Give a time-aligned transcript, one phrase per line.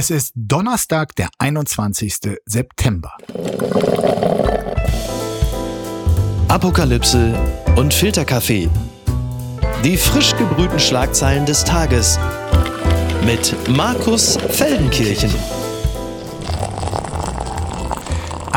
[0.00, 2.38] Es ist Donnerstag, der 21.
[2.46, 3.16] September.
[6.46, 7.34] Apokalypse
[7.74, 8.70] und Filterkaffee.
[9.82, 12.16] Die frisch gebrühten Schlagzeilen des Tages
[13.24, 15.34] mit Markus Feldenkirchen.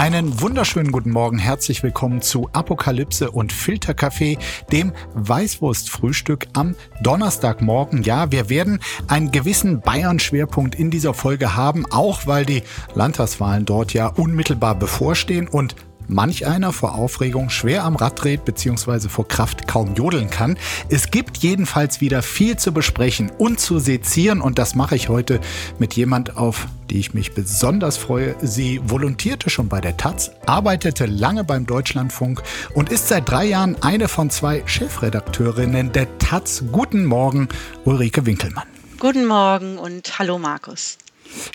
[0.02, 4.40] Einen wunderschönen guten Morgen, herzlich willkommen zu Apokalypse und Filterkaffee,
[4.72, 8.02] dem Weißwurstfrühstück am Donnerstagmorgen.
[8.02, 12.64] Ja, wir werden einen gewissen Bayern-Schwerpunkt in dieser Folge haben, auch weil die
[12.96, 15.76] Landtagswahlen dort ja unmittelbar bevorstehen und
[16.08, 19.10] manch einer vor Aufregung schwer am Rad dreht bzw.
[19.10, 20.58] vor Kraft kaum jodeln kann.
[20.90, 25.40] Es gibt jedenfalls wieder viel zu besprechen und zu sezieren und das mache ich heute
[25.80, 28.36] mit jemand, auf die ich mich besonders freue.
[28.42, 32.42] Sie volontierte schon bei der Taz, arbeitete lange beim Deutschlandfunk
[32.74, 36.64] und ist seit drei Jahren eine von zwei Chefredakteurinnen der Taz.
[36.72, 37.48] Guten Morgen,
[37.86, 38.68] Ulrike Winkelmann.
[39.00, 40.98] Guten Morgen und hallo Markus.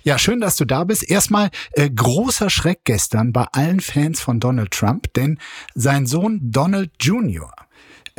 [0.02, 1.08] Ja, schön, dass du da bist.
[1.08, 5.38] Erstmal äh, großer Schreck gestern bei allen Fans von Donald Trump, denn
[5.74, 7.50] sein Sohn Donald Jr.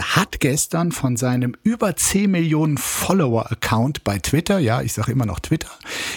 [0.02, 5.40] hat gestern von seinem über 10 Millionen Follower-Account bei Twitter, ja, ich sage immer noch
[5.40, 5.72] Twitter,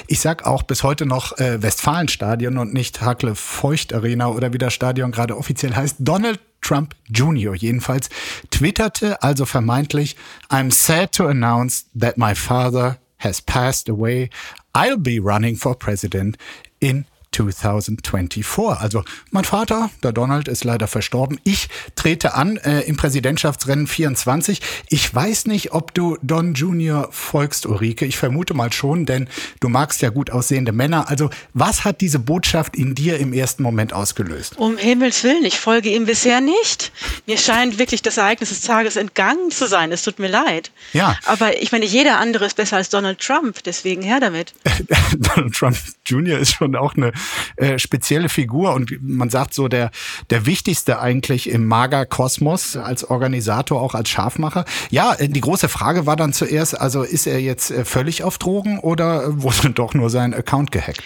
[0.07, 4.59] ich sag auch bis heute noch äh, Westfalenstadion und nicht Hakle Feucht Arena oder wie
[4.59, 7.55] das Stadion gerade offiziell heißt, Donald Trump Jr.
[7.55, 8.11] jedenfalls
[8.51, 10.17] twitterte also vermeintlich,
[10.51, 14.31] I'm sad to announce that my father has passed away.
[14.75, 16.37] I'll be running for president
[16.81, 18.81] in 2024.
[18.81, 21.39] Also mein Vater, der Donald, ist leider verstorben.
[21.45, 24.61] Ich trete an äh, im Präsidentschaftsrennen 24.
[24.89, 28.05] Ich weiß nicht, ob du Don Junior folgst, Ulrike.
[28.05, 29.29] Ich vermute mal schon, denn
[29.61, 31.09] du magst ja gut aussehende Männer.
[31.09, 34.57] Also was hat diese Botschaft in dir im ersten Moment ausgelöst?
[34.59, 36.93] Um Himmels Willen, ich folge ihm bisher nicht.
[37.27, 39.93] Mir scheint wirklich das Ereignis des Tages entgangen zu sein.
[39.93, 40.73] Es tut mir leid.
[40.93, 41.17] Ja.
[41.27, 43.63] Aber ich meine, jeder andere ist besser als Donald Trump.
[43.65, 44.53] Deswegen her damit.
[45.17, 47.13] Donald Trump Junior ist schon auch eine
[47.57, 49.91] äh, spezielle Figur und man sagt so der,
[50.31, 54.65] der wichtigste eigentlich im Mager-Kosmos als Organisator, auch als Schafmacher.
[54.91, 58.39] Ja, äh, die große Frage war dann zuerst, also ist er jetzt äh, völlig auf
[58.39, 61.03] Drogen oder wurde doch nur sein Account gehackt?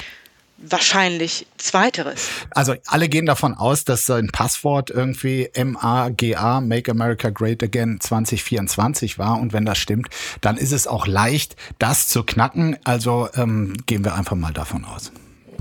[0.67, 2.29] Wahrscheinlich zweiteres.
[2.51, 9.19] Also alle gehen davon aus, dass sein Passwort irgendwie MAGA, Make America Great Again 2024
[9.19, 9.39] war.
[9.41, 10.09] Und wenn das stimmt,
[10.41, 12.79] dann ist es auch leicht, das zu knacken.
[12.85, 15.13] Also ähm, gehen wir einfach mal davon aus.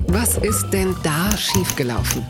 [0.08, 2.26] Was ist denn da schiefgelaufen?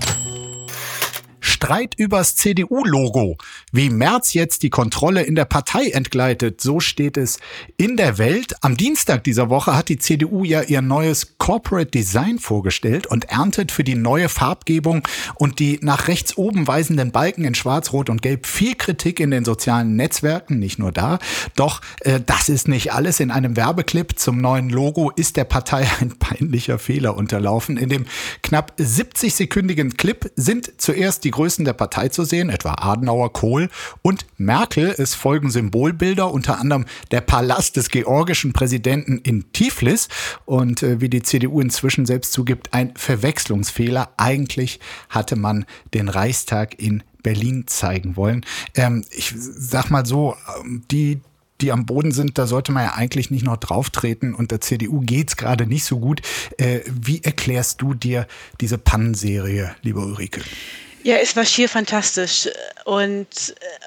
[1.43, 3.37] Streit übers CDU-Logo.
[3.73, 7.37] Wie Merz jetzt die Kontrolle in der Partei entgleitet, so steht es
[7.75, 8.55] in der Welt.
[8.61, 13.73] Am Dienstag dieser Woche hat die CDU ja ihr neues Corporate Design vorgestellt und erntet
[13.73, 15.05] für die neue Farbgebung
[15.35, 19.29] und die nach rechts oben weisenden Balken in Schwarz, Rot und Gelb viel Kritik in
[19.29, 21.19] den sozialen Netzwerken, nicht nur da.
[21.57, 23.19] Doch äh, das ist nicht alles.
[23.19, 27.75] In einem Werbeclip zum neuen Logo ist der Partei ein peinlicher Fehler unterlaufen.
[27.75, 28.05] In dem
[28.43, 33.69] knapp 70-sekündigen Clip sind zuerst die Größen der Partei zu sehen, etwa Adenauer, Kohl
[34.01, 34.93] und Merkel.
[34.97, 40.07] Es folgen Symbolbilder, unter anderem der Palast des georgischen Präsidenten in Tiflis
[40.45, 44.13] und äh, wie die CDU inzwischen selbst zugibt, ein Verwechslungsfehler.
[44.17, 44.79] Eigentlich
[45.09, 48.45] hatte man den Reichstag in Berlin zeigen wollen.
[48.75, 51.21] Ähm, ich sag mal so, ähm, die
[51.61, 54.99] die am Boden sind, da sollte man ja eigentlich nicht noch drauftreten und der CDU
[54.99, 56.21] geht's gerade nicht so gut.
[56.57, 58.27] Äh, wie erklärst du dir
[58.59, 60.41] diese Pannenserie, liebe Ulrike?
[61.03, 62.47] Ja, es war schier fantastisch.
[62.85, 63.27] Und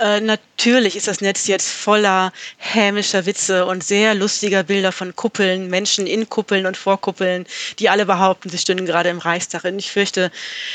[0.01, 5.69] äh, natürlich ist das Netz jetzt voller hämischer Witze und sehr lustiger Bilder von Kuppeln,
[5.69, 7.47] Menschen in Kuppeln und vor Kuppeln,
[7.79, 9.65] die alle behaupten, sie stünden gerade im Reichstag.
[9.65, 10.31] Und ich fürchte,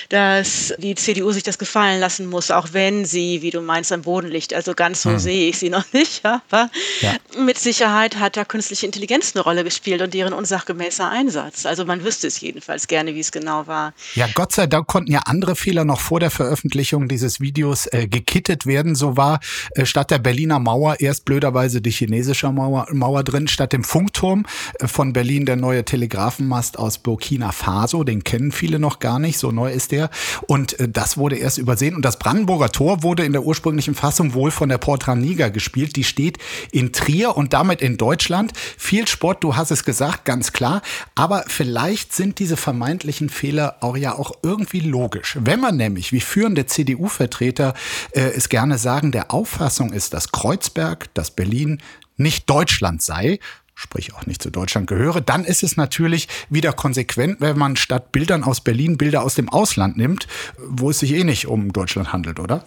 [0.09, 4.01] dass die CDU sich das gefallen lassen muss, auch wenn sie, wie du meinst, am
[4.01, 4.53] Boden liegt.
[4.53, 5.19] Also ganz so hm.
[5.19, 6.25] sehe ich sie noch nicht.
[6.25, 6.69] Aber
[7.01, 7.15] ja.
[7.37, 11.65] mit Sicherheit hat da künstliche Intelligenz eine Rolle gespielt und deren unsachgemäßer Einsatz.
[11.67, 13.93] Also man wüsste es jedenfalls gerne, wie es genau war.
[14.15, 18.07] Ja, Gott sei Dank konnten ja andere Fehler noch vor der Veröffentlichung dieses Videos äh,
[18.07, 18.95] gekittet werden.
[18.95, 19.39] So war
[19.75, 24.45] äh, statt der Berliner Mauer erst blöderweise die chinesische Mauer, Mauer drin, statt dem Funkturm
[24.79, 28.03] äh, von Berlin der neue Telegrafenmast aus Burkina Faso.
[28.03, 30.09] Den kennen viele noch gar nicht, so neu ist der.
[30.47, 31.95] Und äh, das wurde erst übersehen.
[31.95, 35.95] Und das Brandenburger Tor wurde in der ursprünglichen Fassung wohl von der Portra Niger gespielt.
[35.95, 36.37] Die steht
[36.71, 38.53] in Trier und damit in Deutschland.
[38.77, 40.81] Viel Sport, du hast es gesagt, ganz klar.
[41.15, 45.37] Aber vielleicht sind diese vermeintlichen Fehler auch ja auch irgendwie logisch.
[45.39, 47.73] Wenn man nämlich, wie führende CDU-Vertreter
[48.11, 51.81] äh, es gerne sagen, der Auffassung ist, dass Kreuzberg, dass Berlin
[52.17, 53.39] nicht Deutschland sei,
[53.73, 58.11] sprich auch nicht zu Deutschland gehöre, dann ist es natürlich wieder konsequent, wenn man statt
[58.11, 60.27] Bildern aus Berlin Bilder aus dem Ausland nimmt,
[60.57, 62.63] wo es sich eh nicht um Deutschland handelt, oder?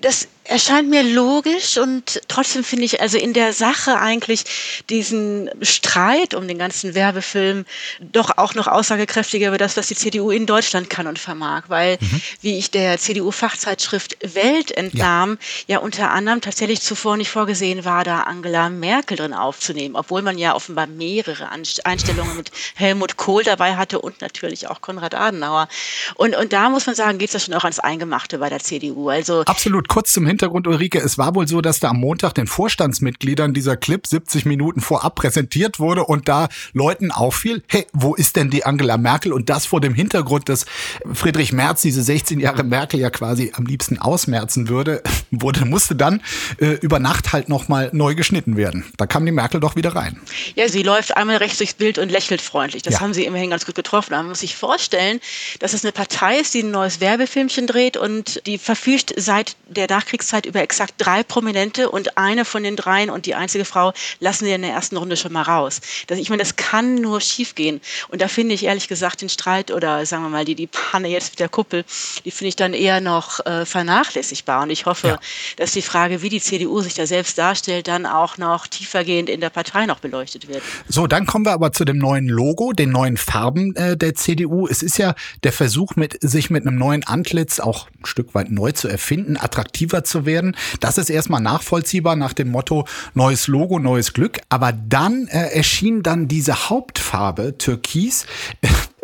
[0.00, 4.44] Das erscheint mir logisch und trotzdem finde ich also in der Sache eigentlich
[4.90, 7.64] diesen Streit um den ganzen Werbefilm
[8.00, 11.96] doch auch noch aussagekräftiger über das, was die CDU in Deutschland kann und vermag, weil
[12.00, 12.20] mhm.
[12.42, 15.76] wie ich der CDU-Fachzeitschrift Welt entnahm, ja.
[15.76, 20.36] ja unter anderem tatsächlich zuvor nicht vorgesehen war, da Angela Merkel drin aufzunehmen, obwohl man
[20.36, 25.68] ja offenbar mehrere Einstellungen mit Helmut Kohl dabei hatte und natürlich auch Konrad Adenauer.
[26.16, 28.60] Und, und da muss man sagen, geht es ja schon auch ans Eingemachte bei der
[28.60, 29.08] CDU.
[29.08, 29.88] Also Absolut.
[29.88, 30.98] Kurz zum Hintergrund, Ulrike.
[30.98, 35.14] Es war wohl so, dass da am Montag den Vorstandsmitgliedern dieser Clip 70 Minuten vorab
[35.14, 39.32] präsentiert wurde und da Leuten auffiel, hey, wo ist denn die Angela Merkel?
[39.32, 40.66] Und das vor dem Hintergrund, dass
[41.12, 46.20] Friedrich Merz diese 16 Jahre Merkel ja quasi am liebsten ausmerzen würde, wurde, musste dann
[46.58, 48.84] äh, über Nacht halt nochmal neu geschnitten werden.
[48.96, 50.20] Da kam die Merkel doch wieder rein.
[50.56, 52.82] Ja, sie läuft einmal rechts durchs Bild und lächelt freundlich.
[52.82, 53.00] Das ja.
[53.00, 54.14] haben sie immerhin ganz gut getroffen.
[54.14, 55.20] Aber man muss sich vorstellen,
[55.60, 59.86] dass es eine Partei ist, die ein neues Werbefilmchen dreht und die verfügt seit der
[60.24, 64.46] Nachkriegszeit über exakt drei Prominente und eine von den dreien und die einzige Frau lassen
[64.46, 65.80] wir in der ersten Runde schon mal raus.
[66.06, 67.80] Das, ich meine, das kann nur schiefgehen.
[68.08, 71.08] Und da finde ich ehrlich gesagt den Streit oder sagen wir mal die, die Panne
[71.08, 71.84] jetzt mit der Kuppel,
[72.24, 74.62] die finde ich dann eher noch äh, vernachlässigbar.
[74.62, 75.18] Und ich hoffe, ja.
[75.56, 79.40] dass die Frage, wie die CDU sich da selbst darstellt, dann auch noch tiefergehend in
[79.40, 80.62] der Partei noch beleuchtet wird.
[80.88, 84.66] So, dann kommen wir aber zu dem neuen Logo, den neuen Farben äh, der CDU.
[84.66, 88.50] Es ist ja der Versuch, mit, sich mit einem neuen Antlitz auch ein Stück weit
[88.50, 90.56] neu zu erfinden, attraktiver zu werden.
[90.80, 94.40] Das ist erstmal nachvollziehbar nach dem Motto neues Logo, neues Glück.
[94.48, 98.26] Aber dann äh, erschien dann diese Hauptfarbe Türkis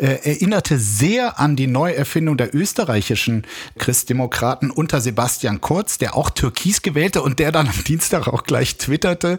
[0.01, 3.43] äh, erinnerte sehr an die Neuerfindung der österreichischen
[3.77, 8.77] Christdemokraten unter Sebastian Kurz, der auch Türkis gewählte und der dann am Dienstag auch gleich
[8.77, 9.37] twitterte,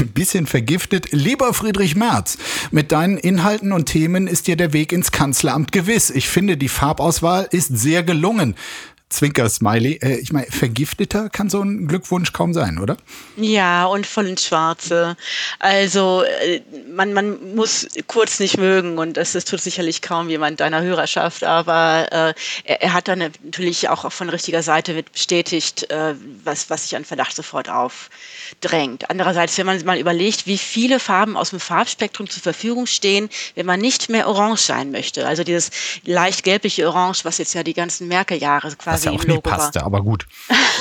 [0.00, 2.38] ein bisschen vergiftet, lieber Friedrich Merz,
[2.70, 6.08] mit deinen Inhalten und Themen ist dir der Weg ins Kanzleramt gewiss.
[6.08, 8.54] Ich finde, die Farbauswahl ist sehr gelungen.
[9.10, 9.98] Zwinker-Smiley.
[10.02, 12.96] Äh, ich meine, vergifteter kann so ein Glückwunsch kaum sein, oder?
[13.36, 15.16] Ja, und voll ins Schwarze.
[15.58, 16.62] Also äh,
[16.94, 21.44] man, man muss kurz nicht mögen und das, das tut sicherlich kaum jemand deiner Hörerschaft,
[21.44, 22.34] aber äh,
[22.64, 26.14] er, er, hat dann natürlich auch von richtiger Seite bestätigt, äh,
[26.44, 29.10] was, was sich an Verdacht sofort aufdrängt.
[29.10, 33.66] Andererseits, wenn man mal überlegt, wie viele Farben aus dem Farbspektrum zur Verfügung stehen, wenn
[33.66, 35.70] man nicht mehr orange sein möchte, also dieses
[36.04, 39.82] leicht gelbliche Orange, was jetzt ja die ganzen Merkel-Jahre quasi was ja auch nie passte,
[39.82, 40.26] aber gut.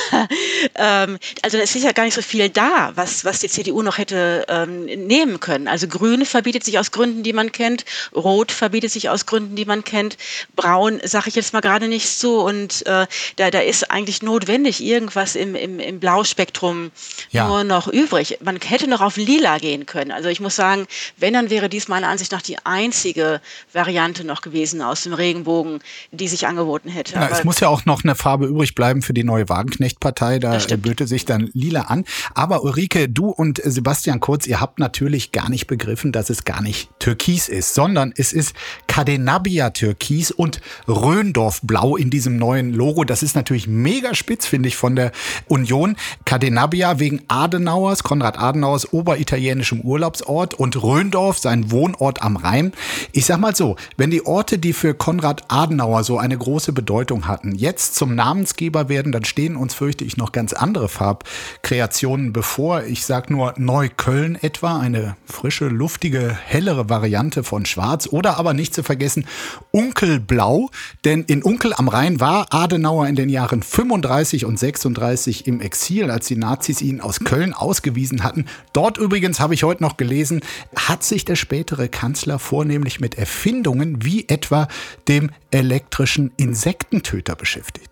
[0.75, 3.98] ähm, also es ist ja gar nicht so viel da, was, was die CDU noch
[3.98, 5.68] hätte ähm, nehmen können.
[5.68, 7.86] Also Grün verbietet sich aus Gründen, die man kennt,
[8.16, 10.18] Rot verbietet sich aus Gründen, die man kennt,
[10.56, 14.83] Braun sage ich jetzt mal gerade nicht so und äh, da, da ist eigentlich notwendig
[14.83, 16.92] irgendwas im, im, im Blauspektrum
[17.31, 17.48] ja.
[17.48, 18.39] nur noch übrig.
[18.42, 20.12] Man hätte noch auf Lila gehen können.
[20.12, 20.88] Also ich muss sagen,
[21.18, 23.42] wenn, dann wäre dies meiner Ansicht nach die einzige
[23.74, 25.80] Variante noch gewesen aus dem Regenbogen,
[26.12, 27.16] die sich angeboten hätte.
[27.16, 30.39] Ja, es muss ja auch noch eine Farbe übrig bleiben für die neue Wagenknecht-Partei.
[30.39, 32.06] Da böte sich dann lila an.
[32.33, 36.61] Aber Ulrike, du und Sebastian Kurz, ihr habt natürlich gar nicht begriffen, dass es gar
[36.61, 38.56] nicht Türkis ist, sondern es ist
[38.88, 43.03] Cadenabia Türkis und Röndorf Blau in diesem neuen Logo.
[43.03, 45.11] Das ist natürlich mega spitz, finde ich, von der
[45.47, 45.95] Union.
[46.25, 52.73] Cadenabia wegen Adenauers, Konrad Adenauers oberitalienischem Urlaubsort und Röndorf, sein Wohnort am Rhein.
[53.11, 57.27] Ich sag mal so, wenn die Orte, die für Konrad Adenauer so eine große Bedeutung
[57.27, 62.83] hatten, jetzt zum Namensgeber werden, dann stehen uns, fürchte ich, noch ganz andere Farbkreationen bevor.
[62.83, 68.73] Ich sage nur Neukölln etwa, eine frische, luftige, hellere Variante von Schwarz oder aber nicht
[68.73, 69.25] zu vergessen
[69.71, 70.69] Unkelblau,
[71.03, 76.09] denn in Unkel am Rhein war Adenauer in den Jahren 35 und 36 im Exil,
[76.09, 78.45] als die Nazis ihn aus Köln ausgewiesen hatten.
[78.71, 80.39] Dort übrigens habe ich heute noch gelesen,
[80.73, 84.69] hat sich der spätere Kanzler vornehmlich mit Erfindungen wie etwa
[85.09, 87.88] dem elektrischen Insektentöter beschäftigt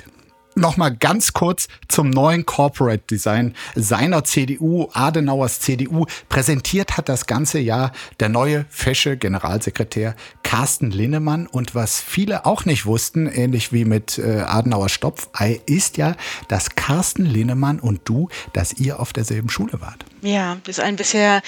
[0.58, 6.06] nochmal ganz kurz zum neuen Corporate Design seiner CDU, Adenauers CDU.
[6.30, 11.48] Präsentiert hat das ganze Jahr der neue fesche Generalsekretär Carsten Linnemann.
[11.48, 16.16] Und was viele auch nicht wussten, ähnlich wie mit äh, Adenauer Stopfei, ist ja,
[16.48, 20.06] dass Carsten Linnemann und du, dass ihr auf derselben Schule wart.
[20.22, 21.42] Ja, das ist ein bisher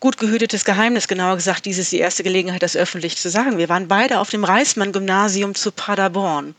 [0.00, 3.58] gut gehütetes Geheimnis, genauer gesagt, dies ist die erste Gelegenheit, das öffentlich zu sagen.
[3.58, 6.54] Wir waren beide auf dem Reismann-Gymnasium zu Paderborn.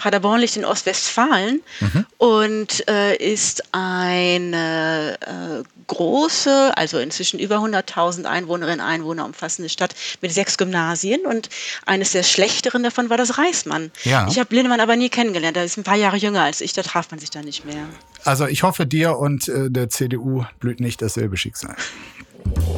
[0.00, 2.06] Paderborn liegt in Ostwestfalen mhm.
[2.16, 9.94] und äh, ist eine äh, große, also inzwischen über 100.000 Einwohnerinnen und Einwohner umfassende Stadt
[10.22, 11.50] mit sechs Gymnasien und
[11.84, 13.90] eines der schlechteren davon war das Reismann.
[14.04, 14.26] Ja.
[14.28, 16.82] Ich habe Lindemann aber nie kennengelernt, er ist ein paar Jahre jünger als ich, da
[16.82, 17.84] traf man sich da nicht mehr.
[18.24, 21.76] Also ich hoffe, dir und äh, der CDU blüht nicht dasselbe Schicksal.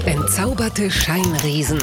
[0.06, 1.78] Entzauberte Scheinriesen.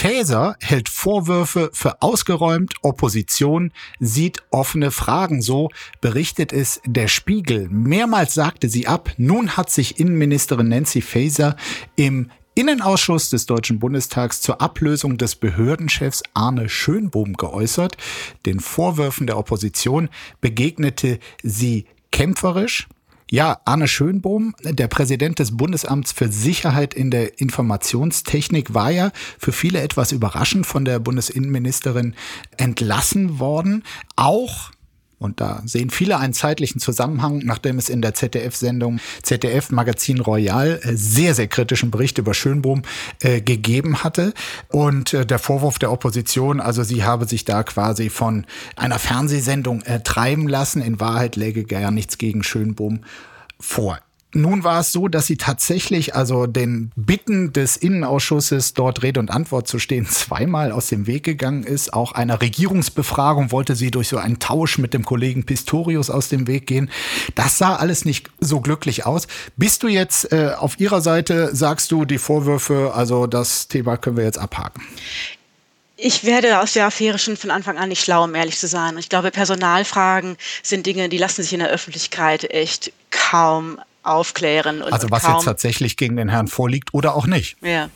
[0.00, 5.68] Faeser hält Vorwürfe für ausgeräumt, Opposition sieht offene Fragen, so
[6.00, 7.68] berichtet es der Spiegel.
[7.68, 11.54] Mehrmals sagte sie ab, nun hat sich Innenministerin Nancy Faeser
[11.96, 17.98] im Innenausschuss des Deutschen Bundestags zur Ablösung des Behördenchefs Arne Schönbohm geäußert.
[18.46, 20.08] Den Vorwürfen der Opposition
[20.40, 22.88] begegnete sie kämpferisch.
[23.32, 29.52] Ja, Arne Schönbohm, der Präsident des Bundesamts für Sicherheit in der Informationstechnik, war ja für
[29.52, 32.16] viele etwas überraschend von der Bundesinnenministerin
[32.56, 33.84] entlassen worden.
[34.16, 34.72] Auch
[35.20, 40.80] und da sehen viele einen zeitlichen Zusammenhang, nachdem es in der ZDF-Sendung ZDF Magazin Royal
[40.82, 42.82] äh, sehr, sehr kritischen Bericht über Schönbohm
[43.20, 44.32] äh, gegeben hatte.
[44.68, 48.46] Und äh, der Vorwurf der Opposition, also sie habe sich da quasi von
[48.76, 50.80] einer Fernsehsendung äh, treiben lassen.
[50.80, 53.00] In Wahrheit läge gar nichts gegen Schönbohm
[53.58, 53.98] vor.
[54.32, 59.30] Nun war es so, dass sie tatsächlich also den Bitten des Innenausschusses, dort Rede und
[59.30, 61.92] Antwort zu stehen, zweimal aus dem Weg gegangen ist.
[61.92, 66.46] Auch einer Regierungsbefragung wollte sie durch so einen Tausch mit dem Kollegen Pistorius aus dem
[66.46, 66.90] Weg gehen.
[67.34, 69.26] Das sah alles nicht so glücklich aus.
[69.56, 74.16] Bist du jetzt äh, auf ihrer Seite, sagst du die Vorwürfe, also das Thema können
[74.16, 74.82] wir jetzt abhaken?
[75.96, 78.96] Ich werde aus der Affäre schon von Anfang an nicht schlau, um ehrlich zu sein.
[78.96, 84.82] Ich glaube, Personalfragen sind Dinge, die lassen sich in der Öffentlichkeit echt kaum aufklären.
[84.82, 87.56] Und also was jetzt tatsächlich gegen den Herrn vorliegt oder auch nicht.
[87.62, 87.90] Ja,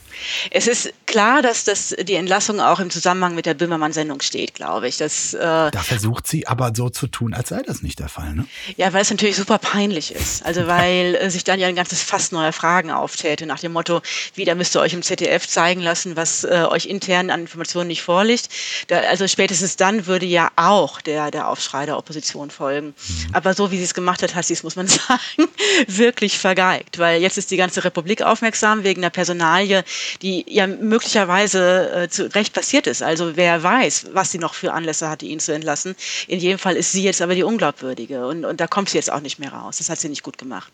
[0.50, 4.88] es ist klar, dass das die Entlassung auch im Zusammenhang mit der Böhmermann-Sendung steht, glaube
[4.88, 4.98] ich.
[4.98, 8.34] Das, äh, da versucht sie aber so zu tun, als sei das nicht der Fall,
[8.34, 8.46] ne?
[8.76, 10.44] Ja, weil es natürlich super peinlich ist.
[10.44, 14.02] Also weil äh, sich dann ja ein ganzes Fass neuer Fragen auftäte, nach dem Motto,
[14.34, 18.02] wieder müsst ihr euch im ZDF zeigen lassen, was äh, euch intern an Informationen nicht
[18.02, 18.48] vorliegt.
[18.88, 22.88] Da, also spätestens dann würde ja auch der, der Aufschrei der Opposition folgen.
[22.88, 23.34] Mhm.
[23.34, 25.48] Aber so wie sie es gemacht hat, hat sie es, muss man sagen,
[25.98, 26.98] wirklich vergeigt.
[26.98, 29.84] Weil jetzt ist die ganze Republik aufmerksam wegen einer Personalie,
[30.22, 33.02] die ja möglicherweise äh, zu Recht passiert ist.
[33.02, 35.96] Also wer weiß, was sie noch für Anlässe hatte, ihn zu entlassen.
[36.28, 39.12] In jedem Fall ist sie jetzt aber die Unglaubwürdige und, und da kommt sie jetzt
[39.12, 39.78] auch nicht mehr raus.
[39.78, 40.72] Das hat sie nicht gut gemacht.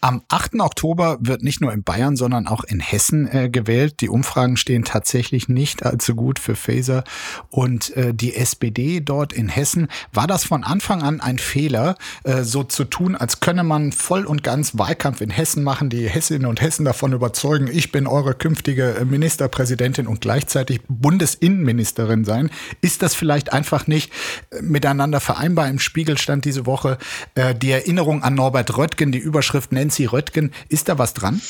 [0.00, 0.60] Am 8.
[0.60, 4.00] Oktober wird nicht nur in Bayern, sondern auch in Hessen äh, gewählt.
[4.00, 7.04] Die Umfragen stehen tatsächlich nicht allzu gut für Faeser
[7.50, 9.88] und äh, die SPD dort in Hessen.
[10.12, 14.24] War das von Anfang an ein Fehler, äh, so zu tun, als könne man voll
[14.24, 18.34] und ganz Wahlkampf in Hessen machen, die Hessinnen und Hessen davon überzeugen, ich bin eure
[18.34, 22.50] künftige äh, Ministerpräsidentin und gleichzeitig Bundesinnenministerin sein?
[22.80, 24.12] Ist das vielleicht einfach nicht
[24.50, 25.68] äh, miteinander vereinbar?
[25.68, 26.98] Im Spiegel stand diese Woche
[27.34, 30.52] äh, die Erinnerung an Norbert Röttgen, die Überschrift Nancy Röttgen.
[30.68, 31.40] Ist da was dran?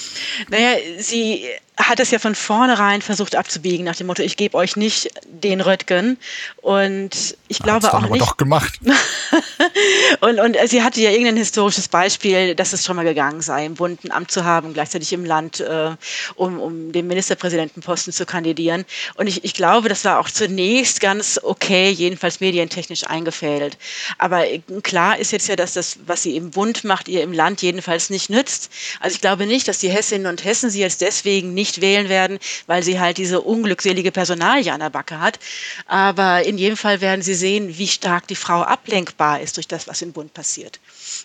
[0.48, 1.44] Naja, sie
[1.78, 5.60] hat es ja von vornherein versucht abzubiegen, nach dem Motto, ich gebe euch nicht den
[5.60, 6.16] Röttgen.
[6.62, 8.22] Und ich glaube auch nicht.
[8.22, 8.80] doch gemacht.
[10.20, 13.74] und, und sie hatte ja irgendein historisches Beispiel, dass es schon mal gegangen sei, im
[13.74, 15.90] Bund ein Amt zu haben, gleichzeitig im Land, äh,
[16.34, 18.84] um, um den Ministerpräsidentenposten zu kandidieren.
[19.14, 23.76] Und ich, ich glaube, das war auch zunächst ganz okay, jedenfalls medientechnisch eingefädelt.
[24.18, 24.44] Aber
[24.82, 28.08] klar ist jetzt ja, dass das, was sie im Bund macht, ihr im Land jedenfalls
[28.08, 28.70] nicht nützt.
[29.00, 32.08] Also ich glaube nicht, dass die Hessinnen und Hessen sie jetzt deswegen nicht nicht wählen
[32.08, 35.38] werden, weil sie halt diese unglückselige Personalie an der Backe hat.
[35.86, 39.88] Aber in jedem Fall werden sie sehen, wie stark die Frau ablenkbar ist durch das,
[39.88, 40.78] was im Bund passiert.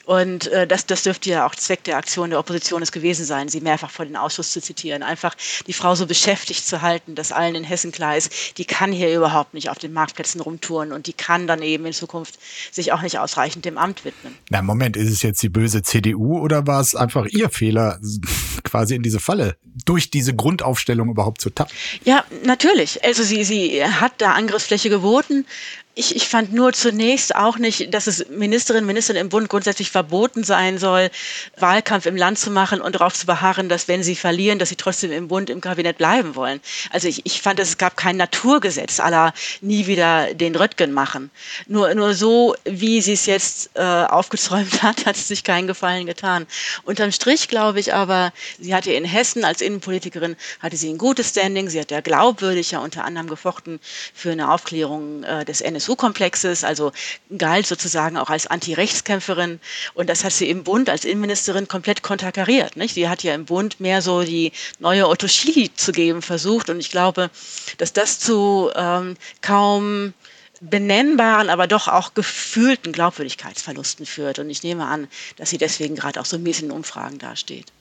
[0.06, 3.50] Und äh, das, das dürfte ja auch Zweck der Aktion der Opposition es gewesen sein,
[3.50, 5.04] sie mehrfach vor den Ausschuss zu zitieren.
[5.04, 5.36] Einfach
[5.68, 9.16] die Frau so beschäftigt zu halten, dass allen in Hessen klar ist, die kann hier
[9.16, 12.40] überhaupt nicht auf den Marktplätzen rumtouren und die kann dann eben in Zukunft
[12.72, 14.36] sich auch nicht ausreichend dem Amt widmen.
[14.50, 18.00] Na, Moment, ist es jetzt die böse CDU oder war es einfach ihr Fehler,
[18.64, 19.56] quasi in diese Falle
[19.86, 21.74] durch diese Grundaufstellung überhaupt zu tappen?
[22.04, 23.04] Ja, natürlich.
[23.04, 25.46] Also sie, sie hat da Angriffsfläche geboten.
[25.94, 29.92] Ich, ich fand nur zunächst auch nicht, dass es Ministerinnen und Ministern im Bund grundsätzlich
[29.92, 31.10] verboten sein soll,
[31.58, 34.78] Wahlkampf im Land zu machen und darauf zu beharren, dass wenn sie verlieren, dass sie
[34.78, 36.62] trotzdem im Bund, im Kabinett bleiben wollen.
[36.92, 41.30] Also ich, ich fand, es gab kein Naturgesetz aller nie wieder den Röttgen machen.
[41.68, 46.06] Nur, nur so, wie sie es jetzt äh, aufgezäumt hat, hat es sich keinen Gefallen
[46.06, 46.48] getan.
[46.84, 48.32] Unterm Strich glaube ich aber,
[48.62, 52.72] sie hatte in Hessen als Innenpolitikerin, hatte sie ein gutes Standing, sie hat ja glaubwürdig
[52.72, 53.82] ja unter anderem gefochten
[54.14, 56.92] für eine Aufklärung äh, des NS NSU-Komplexes, also
[57.38, 59.60] galt sozusagen auch als Anti-Rechtskämpferin.
[59.94, 62.78] Und das hat sie im Bund als Innenministerin komplett konterkariert.
[62.78, 62.94] Nicht?
[62.94, 66.70] Sie hat ja im Bund mehr so die neue Otto Schily zu geben versucht.
[66.70, 67.30] Und ich glaube,
[67.78, 70.14] dass das zu ähm, kaum
[70.62, 74.38] benennbaren, aber doch auch gefühlten Glaubwürdigkeitsverlusten führt.
[74.38, 75.08] Und ich nehme an,
[75.38, 77.72] dass sie deswegen gerade auch so mies in Umfragen dasteht.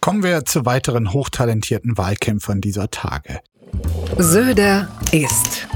[0.00, 3.40] Kommen wir zu weiteren hochtalentierten Wahlkämpfern dieser Tage.
[4.18, 5.66] Söder ist.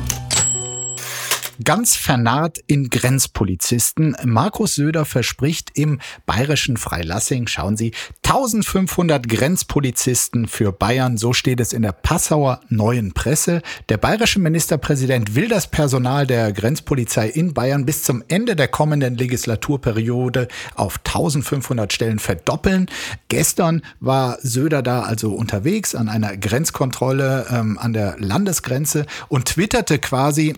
[1.64, 4.16] Ganz vernarrt in Grenzpolizisten.
[4.24, 7.92] Markus Söder verspricht im bayerischen Freilassing, schauen Sie,
[8.24, 11.16] 1500 Grenzpolizisten für Bayern.
[11.16, 13.62] So steht es in der Passauer Neuen Presse.
[13.88, 19.16] Der bayerische Ministerpräsident will das Personal der Grenzpolizei in Bayern bis zum Ende der kommenden
[19.16, 22.86] Legislaturperiode auf 1500 Stellen verdoppeln.
[23.28, 29.98] Gestern war Söder da also unterwegs an einer Grenzkontrolle ähm, an der Landesgrenze und twitterte
[29.98, 30.54] quasi,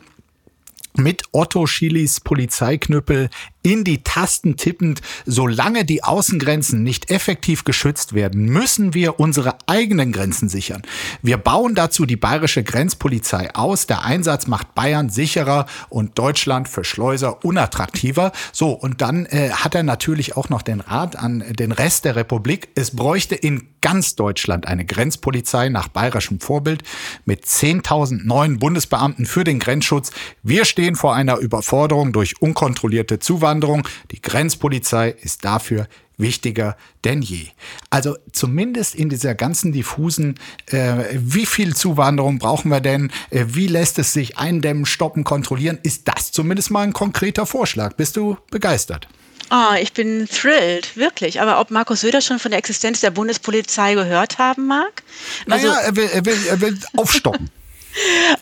[0.96, 3.30] mit Otto Schilis Polizeiknüppel
[3.62, 10.12] in die Tasten tippend, solange die Außengrenzen nicht effektiv geschützt werden, müssen wir unsere eigenen
[10.12, 10.82] Grenzen sichern.
[11.22, 13.86] Wir bauen dazu die bayerische Grenzpolizei aus.
[13.86, 18.32] Der Einsatz macht Bayern sicherer und Deutschland für Schleuser unattraktiver.
[18.52, 22.16] So, und dann äh, hat er natürlich auch noch den Rat an den Rest der
[22.16, 22.68] Republik.
[22.74, 26.82] Es bräuchte in ganz Deutschland eine Grenzpolizei nach bayerischem Vorbild
[27.24, 30.12] mit 10.000 neuen Bundesbeamten für den Grenzschutz.
[30.42, 33.86] Wir stehen vor einer Überforderung durch unkontrollierte Zuwanderung.
[34.10, 35.86] Die Grenzpolizei ist dafür
[36.20, 37.46] wichtiger denn je.
[37.88, 43.66] Also zumindest in dieser ganzen diffusen, äh, wie viel Zuwanderung brauchen wir denn, äh, wie
[43.66, 47.94] lässt es sich eindämmen, stoppen, kontrollieren, ist das zumindest mal ein konkreter Vorschlag.
[47.94, 49.08] Bist du begeistert?
[49.48, 51.40] Ah, ich bin thrilled, wirklich.
[51.40, 55.02] Aber ob Markus Söder schon von der Existenz der Bundespolizei gehört haben mag?
[55.48, 57.50] Also, naja, er will, er will, er will aufstocken.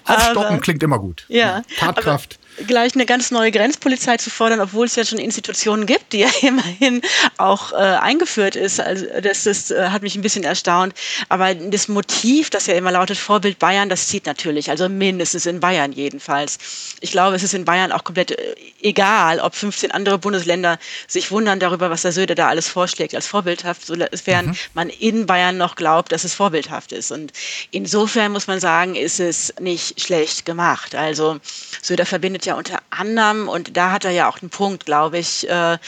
[0.05, 1.25] Aufstocken aber, klingt immer gut.
[1.28, 1.62] Ja.
[1.78, 2.38] Tatkraft.
[2.67, 6.29] Gleich eine ganz neue Grenzpolizei zu fordern, obwohl es ja schon Institutionen gibt, die ja
[6.43, 7.03] immerhin
[7.37, 8.81] auch äh, eingeführt ist.
[8.81, 10.95] Also das, das äh, hat mich ein bisschen erstaunt.
[11.29, 15.61] Aber das Motiv, das ja immer lautet, Vorbild Bayern, das zieht natürlich, also mindestens in
[15.61, 16.59] Bayern jedenfalls.
[17.00, 21.31] Ich glaube, es ist in Bayern auch komplett äh, egal, ob 15 andere Bundesländer sich
[21.31, 24.57] wundern darüber, was der Söder da alles vorschlägt als vorbildhaft, sofern mhm.
[24.75, 27.12] man in Bayern noch glaubt, dass es vorbildhaft ist.
[27.12, 27.33] Und
[27.71, 30.95] insofern muss man sagen, ist es nicht schlecht gemacht.
[30.95, 31.38] Also
[31.83, 35.49] Söder verbindet ja unter anderem, und da hat er ja auch einen Punkt, glaube ich,
[35.49, 35.78] äh,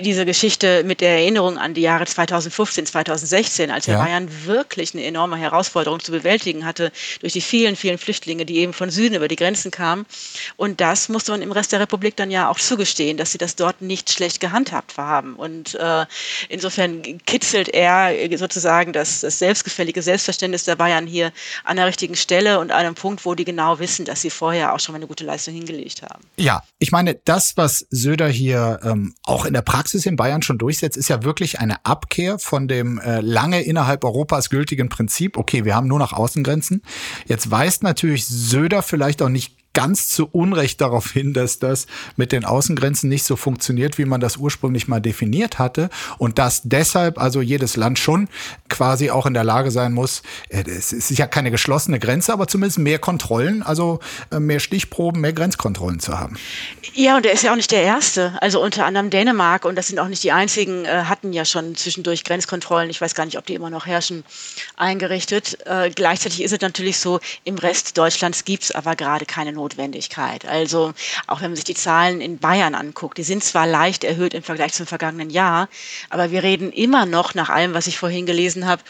[0.00, 3.98] diese Geschichte mit der Erinnerung an die Jahre 2015, 2016, als ja.
[3.98, 8.72] Bayern wirklich eine enorme Herausforderung zu bewältigen hatte durch die vielen, vielen Flüchtlinge, die eben
[8.72, 10.06] von Süden über die Grenzen kamen.
[10.56, 13.56] Und das musste man im Rest der Republik dann ja auch zugestehen, dass sie das
[13.56, 15.34] dort nicht schlecht gehandhabt haben.
[15.34, 16.06] Und äh,
[16.48, 21.32] insofern kitzelt er sozusagen das, das selbstgefällige Selbstverständnis der Bayern hier
[21.64, 24.74] an der richtigen Stelle und an einem Punkt, wo die genau wissen, dass sie vorher
[24.74, 26.24] auch schon mal eine gute Leistung hingelegt haben.
[26.36, 30.58] Ja, ich meine, das, was Söder hier ähm, auch in der Praxis in Bayern schon
[30.58, 35.64] durchsetzt, ist ja wirklich eine Abkehr von dem äh, lange innerhalb Europas gültigen Prinzip, okay,
[35.64, 36.82] wir haben nur noch Außengrenzen.
[37.26, 41.86] Jetzt weist natürlich Söder vielleicht auch nicht ganz zu Unrecht darauf hin, dass das
[42.16, 45.88] mit den Außengrenzen nicht so funktioniert, wie man das ursprünglich mal definiert hatte
[46.18, 48.28] und dass deshalb also jedes Land schon
[48.68, 52.48] quasi auch in der Lage sein muss, äh, es ist ja keine geschlossene Grenze, aber
[52.48, 54.00] zumindest mehr Kontrollen, also
[54.32, 56.36] äh, mehr Stichproben, mehr Grenzkontrollen zu haben.
[56.94, 58.36] Ja, und er ist ja auch nicht der Erste.
[58.40, 61.76] Also unter anderem Dänemark, und das sind auch nicht die einzigen, äh, hatten ja schon
[61.76, 64.24] zwischendurch Grenzkontrollen, ich weiß gar nicht, ob die immer noch herrschen,
[64.76, 65.58] eingerichtet.
[65.94, 70.46] gleichzeitig ist es natürlich so, im Rest Deutschlands gibt es aber gerade keine Not Notwendigkeit.
[70.46, 70.94] Also
[71.26, 74.42] auch wenn man sich die Zahlen in Bayern anguckt, die sind zwar leicht erhöht im
[74.42, 75.68] Vergleich zum vergangenen Jahr,
[76.08, 78.82] aber wir reden immer noch nach allem, was ich vorhin gelesen habe,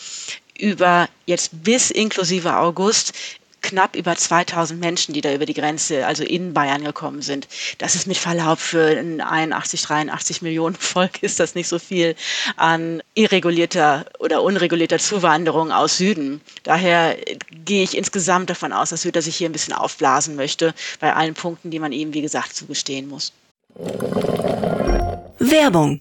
[0.56, 3.12] über jetzt bis inklusive August
[3.60, 7.48] knapp über 2000 Menschen, die da über die Grenze, also in Bayern gekommen sind.
[7.78, 12.14] Das ist mit Verlaub für ein 81, 83 Millionen Volk ist das nicht so viel
[12.56, 16.40] an irregulierter oder unregulierter Zuwanderung aus Süden.
[16.62, 17.16] Daher
[17.64, 21.34] gehe ich insgesamt davon aus, dass Süder sich hier ein bisschen aufblasen möchte bei allen
[21.34, 23.32] Punkten, die man ihm, wie gesagt, zugestehen muss.
[25.38, 26.00] Werbung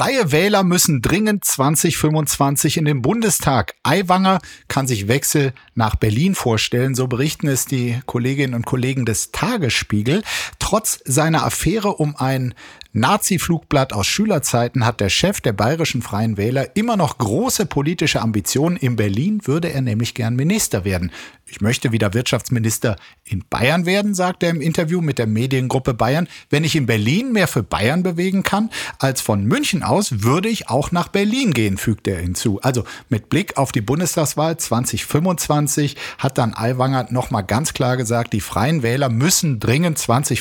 [0.00, 3.74] Freie Wähler müssen dringend 2025 in den Bundestag.
[3.82, 9.30] Aiwanger kann sich Wechsel nach Berlin vorstellen, so berichten es die Kolleginnen und Kollegen des
[9.30, 10.22] Tagesspiegel.
[10.70, 12.54] Trotz seiner Affäre um ein
[12.92, 18.76] Nazi-Flugblatt aus Schülerzeiten hat der Chef der bayerischen Freien Wähler immer noch große politische Ambitionen.
[18.76, 21.12] In Berlin würde er nämlich gern Minister werden.
[21.46, 26.28] Ich möchte wieder Wirtschaftsminister in Bayern werden, sagt er im Interview mit der Mediengruppe Bayern.
[26.48, 30.68] Wenn ich in Berlin mehr für Bayern bewegen kann als von München aus, würde ich
[30.68, 32.60] auch nach Berlin gehen, fügt er hinzu.
[32.62, 38.40] Also mit Blick auf die Bundestagswahl 2025 hat dann Aiwanger nochmal ganz klar gesagt, die
[38.40, 40.40] Freien Wähler müssen dringend 2025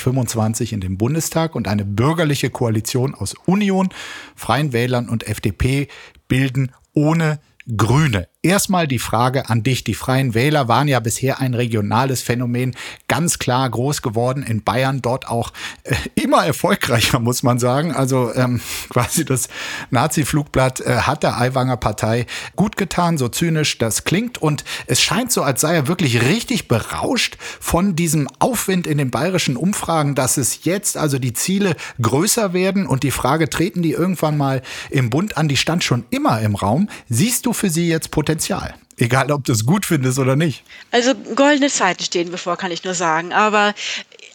[0.73, 3.89] in den Bundestag und eine bürgerliche Koalition aus Union,
[4.35, 5.89] Freien Wählern und FDP
[6.27, 7.39] bilden ohne
[7.75, 8.28] Grüne.
[8.41, 9.83] Erstmal die Frage an dich.
[9.83, 12.73] Die Freien Wähler waren ja bisher ein regionales Phänomen,
[13.09, 15.51] ganz klar groß geworden in Bayern, dort auch
[15.83, 17.91] äh, immer erfolgreicher, muss man sagen.
[17.93, 19.49] Also ähm, quasi das
[19.89, 24.37] Nazi-Flugblatt äh, hat der Aiwanger Partei gut getan, so zynisch das klingt.
[24.37, 29.11] Und es scheint so, als sei er wirklich richtig berauscht von diesem Aufwind in den
[29.11, 33.91] bayerischen Umfragen, dass es jetzt also die Ziele größer werden und die Frage, treten die
[33.91, 36.87] irgendwann mal im Bund an, die stand schon immer im Raum.
[37.09, 38.28] Siehst du für sie jetzt Potenzial?
[38.29, 38.75] Potenzial.
[38.97, 40.63] Egal, ob du es gut findest oder nicht.
[40.91, 43.33] Also goldene Zeiten stehen bevor, kann ich nur sagen.
[43.33, 43.73] Aber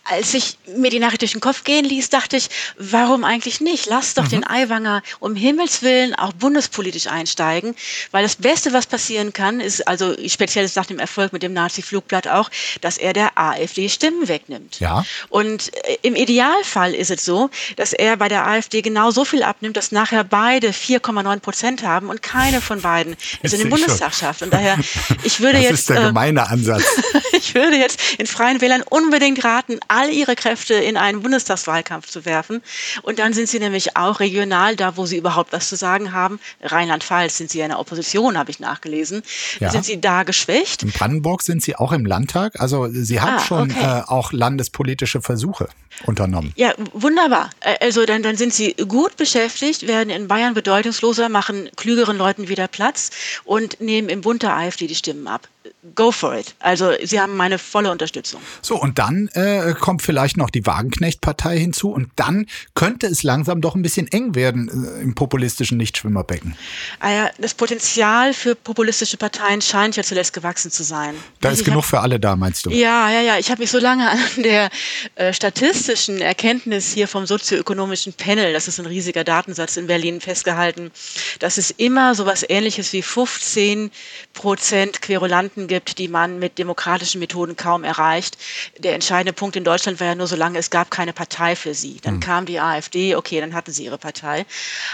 [0.05, 3.87] als ich mir die Nachricht durch den Kopf gehen ließ, dachte ich, warum eigentlich nicht?
[3.87, 4.31] Lass doch mhm.
[4.31, 7.75] den Aiwanger um Himmels Willen auch bundespolitisch einsteigen,
[8.11, 12.29] weil das Beste, was passieren kann, ist, also speziell nach dem Erfolg mit dem Nazi-Flugblatt
[12.29, 14.81] auch, dass er der AfD Stimmen wegnimmt.
[14.81, 15.05] Ja.
[15.31, 19.43] Und äh, im Idealfall ist es so, dass er bei der AfD genau so viel
[19.43, 24.15] abnimmt, dass nachher beide 4,9 Prozent haben und keine von beiden es in den Bundestag
[24.15, 24.43] schafft.
[24.43, 24.79] Und daher,
[25.23, 25.73] ich würde das jetzt.
[25.73, 26.85] Das ist der äh, gemeine Ansatz.
[27.33, 32.25] ich würde jetzt in Freien Wählern unbedingt raten, all ihre Kräfte in einen Bundestagswahlkampf zu
[32.25, 32.63] werfen.
[33.03, 36.41] Und dann sind sie nämlich auch regional, da wo sie überhaupt was zu sagen haben.
[36.63, 39.23] Rheinland-Pfalz sind sie ja in der Opposition, habe ich nachgelesen.
[39.61, 39.71] Ja.
[39.71, 40.83] Sind sie da geschwächt?
[40.83, 42.61] In Brandenburg sind sie auch im Landtag.
[42.61, 44.01] Also sie haben ah, schon okay.
[44.01, 45.69] äh, auch landespolitische Versuche
[46.05, 46.53] unternommen.
[46.57, 47.51] Ja, wunderbar.
[47.81, 52.69] Also dann, dann sind sie gut beschäftigt, werden in Bayern bedeutungsloser, machen klügeren Leuten wieder
[52.69, 53.11] Platz
[53.45, 55.49] und nehmen im Bund der AfD die Stimmen ab
[55.95, 56.55] go for it.
[56.61, 58.41] Also Sie haben meine volle Unterstützung.
[58.63, 63.61] So, und dann äh, kommt vielleicht noch die Wagenknecht-Partei hinzu und dann könnte es langsam
[63.61, 66.57] doch ein bisschen eng werden äh, im populistischen Nichtschwimmerbecken.
[67.01, 71.15] Ah ja, das Potenzial für populistische Parteien scheint ja zuletzt gewachsen zu sein.
[71.41, 72.71] Da ist ich genug hab, für alle da, meinst du?
[72.71, 73.39] Ja, ja, ja.
[73.39, 74.71] Ich habe mich so lange an der
[75.15, 80.91] äh, statistischen Erkenntnis hier vom sozioökonomischen Panel, das ist ein riesiger Datensatz in Berlin, festgehalten,
[81.39, 83.91] dass es immer so was ähnliches wie 15
[84.33, 88.37] Prozent Querulanten Quoten gibt, die man mit demokratischen Methoden kaum erreicht.
[88.79, 91.99] Der entscheidende Punkt in Deutschland war ja nur, solange es gab keine Partei für sie.
[92.03, 92.21] Dann mhm.
[92.21, 94.45] kam die AfD, okay, dann hatten sie ihre Partei.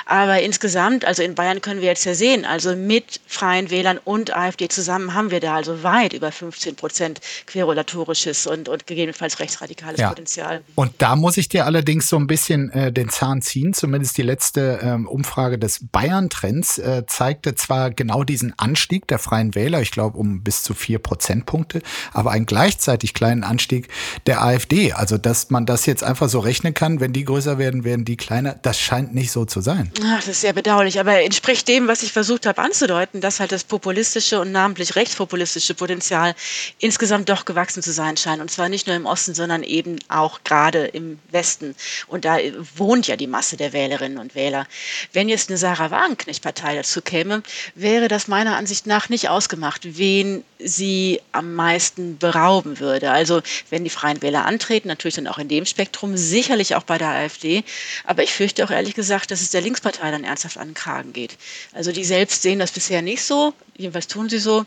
[0.07, 4.37] Aber insgesamt, also in Bayern können wir jetzt ja sehen, also mit Freien Wählern und
[4.37, 10.01] AfD zusammen haben wir da also weit über 15 Prozent querulatorisches und, und gegebenenfalls rechtsradikales
[10.01, 10.09] ja.
[10.09, 10.63] Potenzial.
[10.75, 13.73] Und da muss ich dir allerdings so ein bisschen äh, den Zahn ziehen.
[13.73, 19.55] Zumindest die letzte ähm, Umfrage des Bayern-Trends äh, zeigte zwar genau diesen Anstieg der Freien
[19.55, 21.81] Wähler, ich glaube um bis zu vier Prozentpunkte,
[22.13, 23.87] aber einen gleichzeitig kleinen Anstieg
[24.27, 24.93] der AfD.
[24.93, 28.17] Also, dass man das jetzt einfach so rechnen kann, wenn die größer werden, werden die
[28.17, 29.93] kleiner, das scheint nicht so zu sein.
[30.05, 33.53] Ach, das ist sehr bedauerlich, aber entspricht dem, was ich versucht habe anzudeuten, dass halt
[33.53, 36.35] das populistische und namentlich rechtspopulistische Potenzial
[36.81, 38.41] insgesamt doch gewachsen zu sein scheint.
[38.41, 41.77] Und zwar nicht nur im Osten, sondern eben auch gerade im Westen.
[42.09, 42.39] Und da
[42.75, 44.67] wohnt ja die Masse der Wählerinnen und Wähler.
[45.13, 47.45] Wenn jetzt eine Sarah Wagenknecht-Partei dazu käme,
[47.77, 53.11] wäre das meiner Ansicht nach nicht ausgemacht, wen sie am meisten berauben würde.
[53.11, 56.99] Also wenn die Freien Wähler antreten, natürlich dann auch in dem Spektrum, sicherlich auch bei
[56.99, 57.65] der AfD.
[58.05, 61.13] Aber ich fürchte auch ehrlich gesagt, dass es der Linkspartei dann ernsthaft an den Kragen
[61.13, 61.37] geht.
[61.73, 64.65] Also die selbst sehen das bisher nicht so, jedenfalls tun sie so.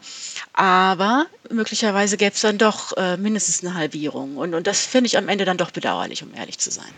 [0.53, 4.37] Aber möglicherweise gäbe es dann doch äh, mindestens eine Halbierung.
[4.37, 6.91] Und, und das finde ich am Ende dann doch bedauerlich, um ehrlich zu sein.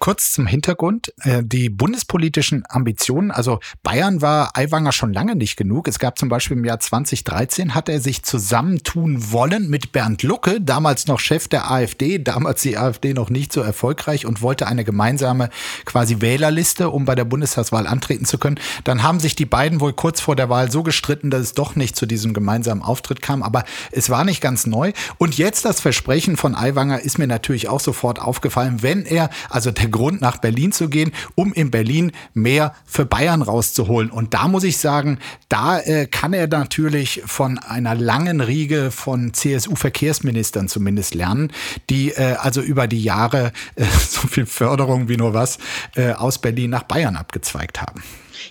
[0.00, 1.12] Kurz zum Hintergrund.
[1.24, 5.86] Äh, die bundespolitischen Ambitionen, also Bayern war Aiwanger schon lange nicht genug.
[5.88, 10.58] Es gab zum Beispiel im Jahr 2013 hat er sich zusammentun wollen mit Bernd Lucke,
[10.58, 14.84] damals noch Chef der AfD, damals die AfD noch nicht so erfolgreich und wollte eine
[14.84, 15.50] gemeinsame
[15.84, 18.58] quasi Wählerliste, um bei der Bundestagswahl antreten zu können.
[18.84, 21.76] Dann haben sich die beiden wohl kurz vor der Wahl so gestritten, dass es doch
[21.76, 23.42] nicht zu diesem gemeinsamen Auftritt kam.
[23.42, 24.94] Aber es war nicht ganz neu.
[25.18, 29.70] Und jetzt das Versprechen von Aiwanger ist mir natürlich auch sofort aufgefallen, wenn er, also
[29.70, 34.10] der Grund, nach Berlin zu gehen, um in Berlin mehr für Bayern rauszuholen.
[34.10, 39.34] Und da muss ich sagen, da äh, kann er natürlich von einer langen Riege von
[39.34, 41.52] CSU-Verkehrsministern zumindest lernen,
[41.88, 45.58] die äh, also über die Jahre äh, so viel Förderung wie nur was
[45.96, 48.02] äh, aus Berlin nach Bayern abgezweigt haben.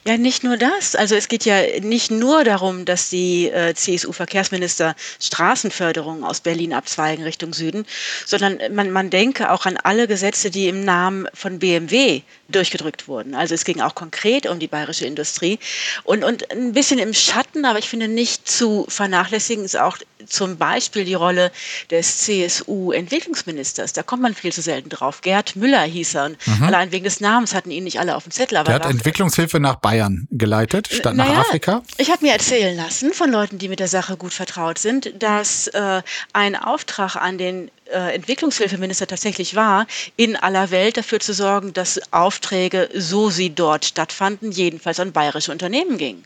[0.06, 0.96] Ja, nicht nur das.
[0.96, 7.24] Also es geht ja nicht nur darum, dass die äh, CSU-Verkehrsminister Straßenförderung aus Berlin abzweigen
[7.24, 7.86] Richtung Süden,
[8.26, 13.36] sondern man, man denke auch an alle Gesetze, die im Namen von BMW durchgedrückt wurden.
[13.36, 15.60] Also es ging auch konkret um die bayerische Industrie.
[16.04, 20.58] Und, und ein bisschen im Schatten, aber ich finde nicht zu vernachlässigen, ist auch zum
[20.58, 21.52] Beispiel die Rolle
[21.90, 23.94] des CSU-Entwicklungsministers.
[23.94, 25.22] Da kommt man viel zu selten drauf.
[25.22, 26.26] Gerd Müller hieß er.
[26.26, 26.64] Und mhm.
[26.64, 28.58] allein wegen des Namens hatten ihn nicht alle auf dem Zettel.
[28.58, 31.84] Aber Der hat Entwicklungshilfe nach Bayern geleitet, statt naja, nach Afrika.
[31.98, 35.68] Ich habe mir erzählen lassen von Leuten, die mit der Sache gut vertraut sind, dass
[35.68, 36.02] äh,
[36.34, 42.00] ein Auftrag an den äh, Entwicklungshilfeminister tatsächlich war, in aller Welt dafür zu sorgen, dass
[42.12, 46.24] Aufträge, so sie dort stattfanden, jedenfalls an bayerische Unternehmen gingen.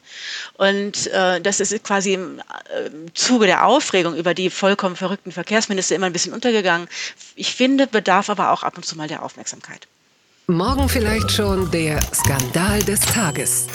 [0.58, 5.96] Und äh, das ist quasi im äh, Zuge der Aufregung über die vollkommen verrückten Verkehrsminister
[5.96, 6.88] immer ein bisschen untergegangen.
[7.36, 9.88] Ich finde, bedarf aber auch ab und zu mal der Aufmerksamkeit.
[10.48, 13.68] Morgen vielleicht schon der Skandal des Tages.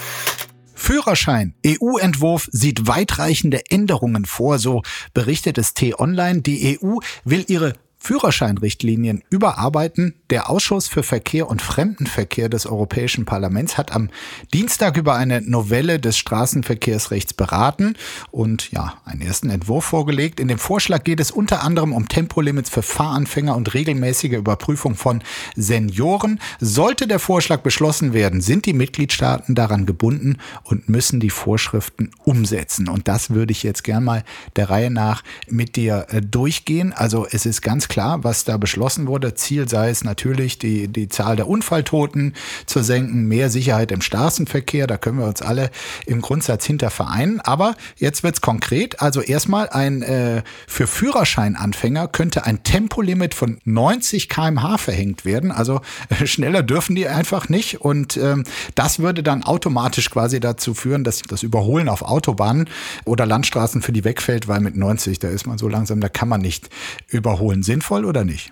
[0.79, 1.55] Führerschein.
[1.67, 6.41] EU-Entwurf sieht weitreichende Änderungen vor, so berichtet es T-Online.
[6.41, 10.15] Die EU will ihre Führerscheinrichtlinien überarbeiten.
[10.31, 14.09] Der Ausschuss für Verkehr und Fremdenverkehr des Europäischen Parlaments hat am
[14.55, 17.97] Dienstag über eine Novelle des Straßenverkehrsrechts beraten
[18.31, 20.39] und ja, einen ersten Entwurf vorgelegt.
[20.39, 25.23] In dem Vorschlag geht es unter anderem um Tempolimits für Fahranfänger und regelmäßige Überprüfung von
[25.57, 26.41] Senioren.
[26.61, 32.89] Sollte der Vorschlag beschlossen werden, sind die Mitgliedstaaten daran gebunden und müssen die Vorschriften umsetzen.
[32.89, 34.25] Und das würde ich jetzt gern mal
[34.57, 36.93] der Reihe nach mit dir äh, durchgehen.
[36.93, 39.35] Also es ist ganz klar, was da beschlossen wurde.
[39.35, 42.35] Ziel sei es natürlich, die, die Zahl der Unfalltoten
[42.67, 44.87] zu senken, mehr Sicherheit im Straßenverkehr.
[44.87, 45.71] Da können wir uns alle
[46.07, 47.41] im Grundsatz hinter vereinen.
[47.41, 49.01] Aber jetzt wird's konkret.
[49.01, 55.51] Also erstmal ein äh, für Führerscheinanfänger könnte ein Tempolimit von 90 km/h verhängt werden.
[55.51, 57.81] Also äh, schneller dürfen die einfach nicht.
[57.81, 62.69] Und ähm, das würde dann automatisch quasi dazu führen, dass das Überholen auf Autobahnen
[63.05, 66.29] oder Landstraßen für die wegfällt, weil mit 90, da ist man so langsam, da kann
[66.29, 66.69] man nicht
[67.09, 67.63] überholen.
[67.63, 68.51] Sinn sinnvoll oder nicht?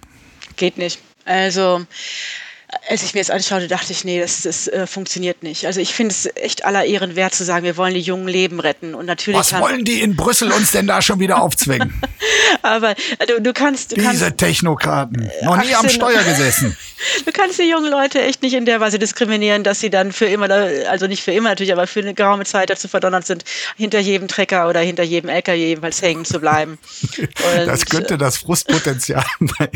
[0.56, 1.00] Geht nicht.
[1.24, 1.84] Also
[2.88, 5.66] als ich mir das anschaute, dachte ich, nee, das, das äh, funktioniert nicht.
[5.66, 8.60] Also ich finde es echt aller Ehren wert zu sagen, wir wollen die jungen Leben
[8.60, 8.94] retten.
[8.94, 12.00] Und natürlich Was wollen die in Brüssel uns denn da schon wieder aufzwingen?
[12.62, 12.94] Aber
[13.26, 13.92] du, du kannst...
[13.92, 16.76] Du Diese kannst, Technokraten, noch nie am Steuer gesessen.
[17.24, 20.26] du kannst die jungen Leute echt nicht in der Weise diskriminieren, dass sie dann für
[20.26, 20.50] immer,
[20.88, 23.44] also nicht für immer natürlich, aber für eine geraume Zeit dazu verdonnert sind,
[23.76, 26.78] hinter jedem Trecker oder hinter jedem LKW jedenfalls hängen zu bleiben.
[27.18, 29.24] Und, das könnte das Frustpotenzial
[29.58, 29.70] bei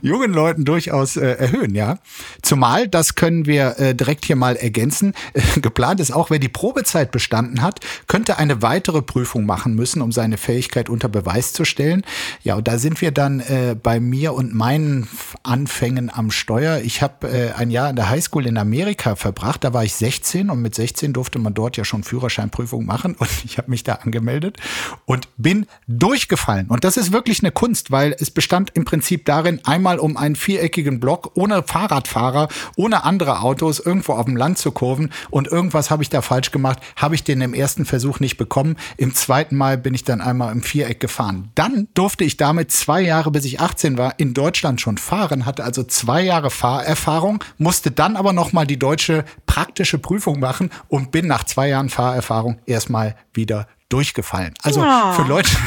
[0.00, 1.98] jungen Leuten durchaus äh, erhöhen, ja.
[2.42, 6.48] Zumal, das können wir äh, direkt hier mal ergänzen, äh, geplant ist auch, wer die
[6.48, 11.64] Probezeit bestanden hat, könnte eine weitere Prüfung machen müssen, um seine Fähigkeit unter Beweis zu
[11.64, 12.02] stellen.
[12.42, 15.08] Ja, und da sind wir dann äh, bei mir und meinen
[15.42, 16.80] Anfängen am Steuer.
[16.84, 20.50] Ich habe äh, ein Jahr in der Highschool in Amerika verbracht, da war ich 16
[20.50, 23.94] und mit 16 durfte man dort ja schon Führerscheinprüfung machen und ich habe mich da
[23.94, 24.58] angemeldet
[25.06, 26.68] und bin durchgefallen.
[26.68, 30.36] Und das ist wirklich eine Kunst, weil es bestand im Prinzip darin, einmal um einen
[30.36, 35.48] viereckigen Block ohne Fahrrad Fahrradfahrer ohne andere Autos irgendwo auf dem Land zu kurven und
[35.48, 38.76] irgendwas habe ich da falsch gemacht, habe ich den im ersten Versuch nicht bekommen.
[38.96, 41.50] Im zweiten Mal bin ich dann einmal im Viereck gefahren.
[41.54, 45.64] Dann durfte ich damit zwei Jahre, bis ich 18 war, in Deutschland schon fahren, hatte
[45.64, 51.26] also zwei Jahre Fahrerfahrung, musste dann aber nochmal die deutsche praktische Prüfung machen und bin
[51.26, 54.54] nach zwei Jahren Fahrerfahrung erstmal wieder durchgefallen.
[54.62, 55.50] Also oh, für Leute.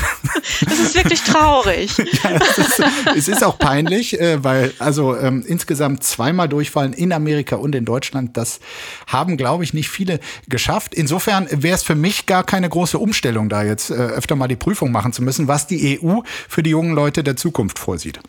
[0.62, 1.98] Das ist wirklich traurig.
[1.98, 2.84] ja, es, ist,
[3.16, 7.84] es ist auch peinlich, äh, weil also ähm, insgesamt zweimal durchfallen in Amerika und in
[7.84, 8.60] Deutschland, das
[9.08, 10.94] haben, glaube ich, nicht viele geschafft.
[10.94, 14.56] Insofern wäre es für mich gar keine große Umstellung, da jetzt äh, öfter mal die
[14.56, 18.20] Prüfung machen zu müssen, was die EU für die jungen Leute der Zukunft vorsieht.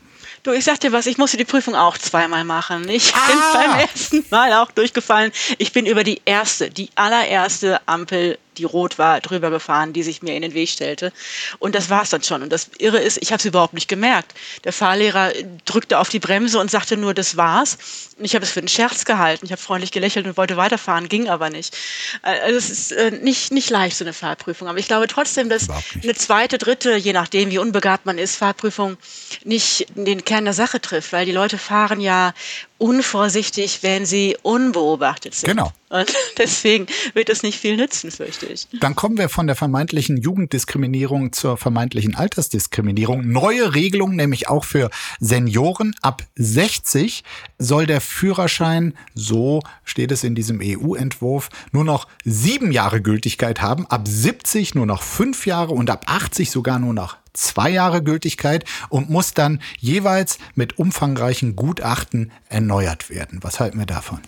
[0.43, 2.89] Du, ich sag dir was, ich musste die Prüfung auch zweimal machen.
[2.89, 3.19] Ich ah.
[3.27, 5.33] bin beim ersten Mal auch durchgefallen.
[5.59, 10.23] Ich bin über die erste, die allererste Ampel die rot war, drüber gefahren, die sich
[10.23, 11.13] mir in den Weg stellte.
[11.59, 12.43] Und das war es dann schon.
[12.43, 14.35] Und das Irre ist, ich habe es überhaupt nicht gemerkt.
[14.65, 15.33] Der Fahrlehrer
[15.65, 17.79] drückte auf die Bremse und sagte nur, das war's.
[18.19, 19.45] Und ich habe es für einen Scherz gehalten.
[19.45, 21.77] Ich habe freundlich gelächelt und wollte weiterfahren, ging aber nicht.
[22.23, 24.69] Also es ist äh, nicht, nicht leicht, so eine Fahrprüfung.
[24.69, 25.69] Aber ich glaube trotzdem, dass
[26.03, 28.97] eine zweite, dritte, je nachdem, wie unbegabt man ist, Fahrprüfung
[29.45, 31.13] nicht den Kern der Sache trifft.
[31.13, 32.33] Weil die Leute fahren ja
[32.79, 35.49] unvorsichtig, wenn sie unbeobachtet sind.
[35.49, 35.73] Genau.
[35.89, 38.67] Und deswegen wird es nicht viel nützen, fürchte ich.
[38.81, 43.31] Dann kommen wir von der vermeintlichen Jugenddiskriminierung zur vermeintlichen Altersdiskriminierung.
[43.31, 45.95] Neue Regelung, nämlich auch für Senioren.
[46.03, 47.25] Ab 60
[47.59, 53.87] soll der Führerschein, so steht es in diesem EU-Entwurf, nur noch sieben Jahre Gültigkeit haben.
[53.87, 58.65] Ab 70 nur noch fünf Jahre und ab 80 sogar nur noch zwei Jahre Gültigkeit
[58.89, 63.41] und muss dann jeweils mit umfangreichen Gutachten erneuert werden.
[63.43, 64.21] Was halten wir davon?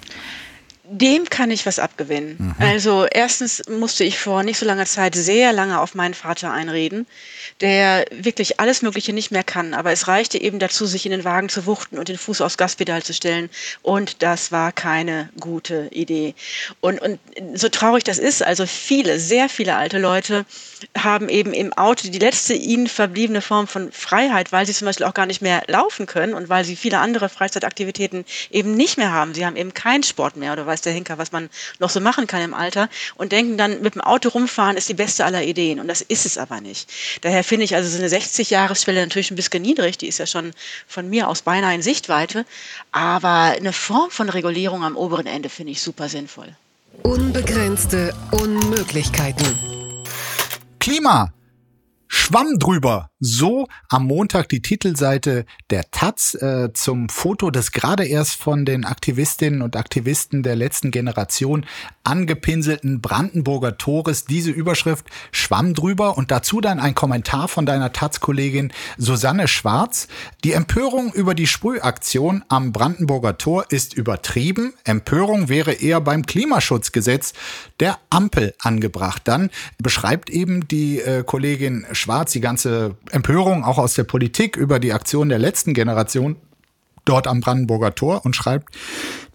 [0.90, 2.37] Dem kann ich was abgewinnen.
[2.38, 2.55] Mhm.
[2.59, 7.07] Also erstens musste ich vor nicht so langer Zeit sehr lange auf meinen Vater einreden,
[7.61, 9.74] der wirklich alles Mögliche nicht mehr kann.
[9.74, 12.57] Aber es reichte eben dazu, sich in den Wagen zu wuchten und den Fuß aufs
[12.57, 13.51] Gaspedal zu stellen.
[13.83, 16.35] Und das war keine gute Idee.
[16.81, 17.18] Und, und
[17.55, 20.46] so traurig das ist, also viele, sehr viele alte Leute
[20.96, 25.07] haben eben im Auto die letzte ihnen verbliebene Form von Freiheit, weil sie zum Beispiel
[25.07, 29.12] auch gar nicht mehr laufen können und weil sie viele andere Freizeitaktivitäten eben nicht mehr
[29.12, 29.35] haben.
[29.35, 32.26] Sie haben eben keinen Sport mehr oder weiß der Hinker, was man noch so machen
[32.26, 35.80] kann im Alter und denken dann, mit dem Auto rumfahren ist die beste aller Ideen.
[35.80, 36.90] Und das ist es aber nicht.
[37.22, 39.98] Daher finde ich also so eine 60-Jahres-Schwelle natürlich ein bisschen niedrig.
[39.98, 40.52] Die ist ja schon
[40.86, 42.44] von mir aus beinahe in Sichtweite.
[42.92, 46.54] Aber eine Form von Regulierung am oberen Ende finde ich super sinnvoll.
[47.02, 49.46] Unbegrenzte Unmöglichkeiten.
[50.78, 51.32] Klima.
[52.08, 53.10] Schwamm drüber.
[53.20, 58.84] So am Montag die Titelseite der Taz äh, zum Foto des gerade erst von den
[58.84, 61.66] Aktivistinnen und Aktivisten der letzten Generation
[62.04, 64.24] angepinselten Brandenburger Tores.
[64.24, 70.08] Diese Überschrift Schwamm drüber und dazu dann ein Kommentar von deiner Taz-Kollegin Susanne Schwarz.
[70.44, 74.72] Die Empörung über die Sprühaktion am Brandenburger Tor ist übertrieben.
[74.84, 77.34] Empörung wäre eher beim Klimaschutzgesetz
[77.80, 79.22] der Ampel angebracht.
[79.24, 84.78] Dann beschreibt eben die äh, Kollegin Schwarz die ganze Empörung auch aus der Politik über
[84.78, 86.37] die Aktion der letzten Generation
[87.08, 88.74] dort am Brandenburger Tor und schreibt,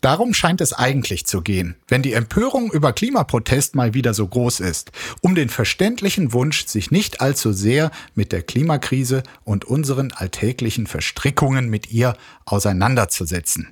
[0.01, 4.59] darum scheint es eigentlich zu gehen, wenn die Empörung über Klimaprotest mal wieder so groß
[4.59, 10.87] ist, um den verständlichen Wunsch, sich nicht allzu sehr mit der Klimakrise und unseren alltäglichen
[10.87, 13.69] Verstrickungen mit ihr auseinanderzusetzen.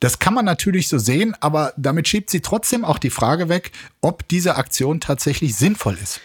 [0.00, 3.70] Das kann man natürlich so sehen, aber damit schiebt sie trotzdem auch die Frage weg,
[4.00, 6.20] ob diese Aktion tatsächlich sinnvoll ist.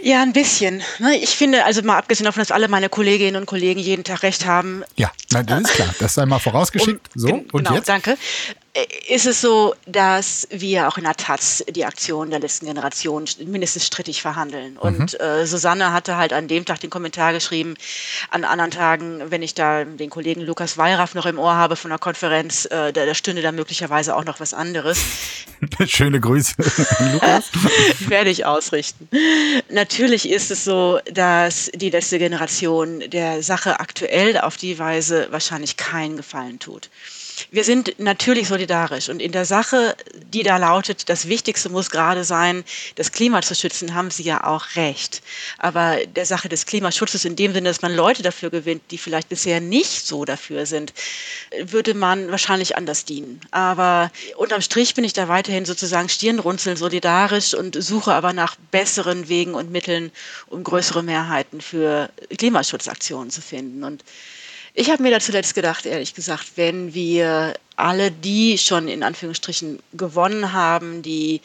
[0.00, 0.82] Ja, ein bisschen.
[0.98, 1.16] Ne?
[1.16, 4.46] Ich finde, also mal abgesehen davon, dass alle meine Kolleginnen und Kollegen jeden Tag recht
[4.46, 4.84] haben.
[4.96, 5.94] Ja, nein, das ist klar.
[5.98, 7.08] Das sei mal vorausgeschickt.
[7.16, 7.88] Um, so, und genau, jetzt?
[7.88, 8.16] danke.
[9.08, 13.86] Ist es so, dass wir auch in der Taz die Aktion der letzten Generation mindestens
[13.86, 14.72] strittig verhandeln.
[14.72, 14.78] Mhm.
[14.78, 17.74] Und äh, Susanne hatte halt an dem Tag den Kommentar geschrieben,
[18.30, 21.90] an anderen Tagen, wenn ich da den Kollegen Lukas Wallraff noch im Ohr habe von
[21.90, 24.98] der Konferenz, äh, da, da stünde da möglicherweise auch noch was anderes.
[25.86, 26.54] Schöne Grüße,
[27.12, 27.50] Lukas.
[28.08, 29.08] Werde ich ausrichten.
[29.70, 35.76] Natürlich ist es so, dass die letzte Generation der Sache aktuell auf die Weise wahrscheinlich
[35.76, 36.90] keinen Gefallen tut.
[37.50, 42.24] Wir sind natürlich solidarisch und in der Sache, die da lautet, das Wichtigste muss gerade
[42.24, 42.64] sein,
[42.96, 45.22] das Klima zu schützen, haben Sie ja auch recht.
[45.58, 49.28] Aber der Sache des Klimaschutzes in dem Sinne, dass man Leute dafür gewinnt, die vielleicht
[49.28, 50.92] bisher nicht so dafür sind,
[51.60, 53.40] würde man wahrscheinlich anders dienen.
[53.50, 59.28] Aber unterm Strich bin ich da weiterhin sozusagen Stirnrunzeln solidarisch und suche aber nach besseren
[59.28, 60.10] Wegen und Mitteln,
[60.48, 63.84] um größere Mehrheiten für Klimaschutzaktionen zu finden.
[63.84, 64.04] Und
[64.78, 69.80] ich habe mir da zuletzt gedacht, ehrlich gesagt, wenn wir alle die schon in Anführungsstrichen
[69.92, 71.40] gewonnen haben, die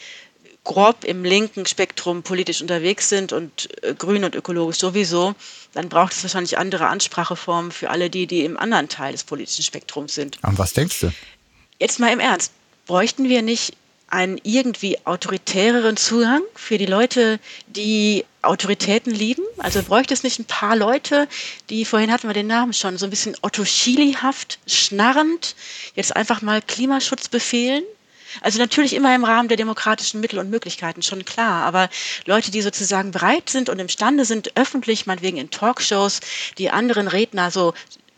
[0.64, 5.36] grob im linken Spektrum politisch unterwegs sind und äh, grün und ökologisch sowieso,
[5.74, 9.64] dann braucht es wahrscheinlich andere Anspracheformen für alle die, die im anderen Teil des politischen
[9.64, 10.38] Spektrums sind.
[10.44, 11.12] An was denkst du?
[11.80, 12.52] jetzt mal im Ernst,
[12.86, 13.76] bräuchten wir nicht
[14.14, 19.44] einen irgendwie autoritäreren Zugang für die Leute, die Autoritäten lieben?
[19.58, 21.28] Also bräuchte es nicht ein paar Leute,
[21.72, 25.56] die, vorhin hatten wir den Namen schon, so ein bisschen Otto Schili-haft, schnarrend,
[25.96, 27.84] jetzt einfach mal Klimaschutz befehlen?
[28.42, 31.64] Also natürlich immer im Rahmen der demokratischen Mittel und Möglichkeiten, schon klar.
[31.64, 31.90] Aber
[32.26, 36.20] Leute, die sozusagen bereit sind und imstande sind, öffentlich, meinetwegen in Talkshows,
[36.60, 37.74] die anderen Redner so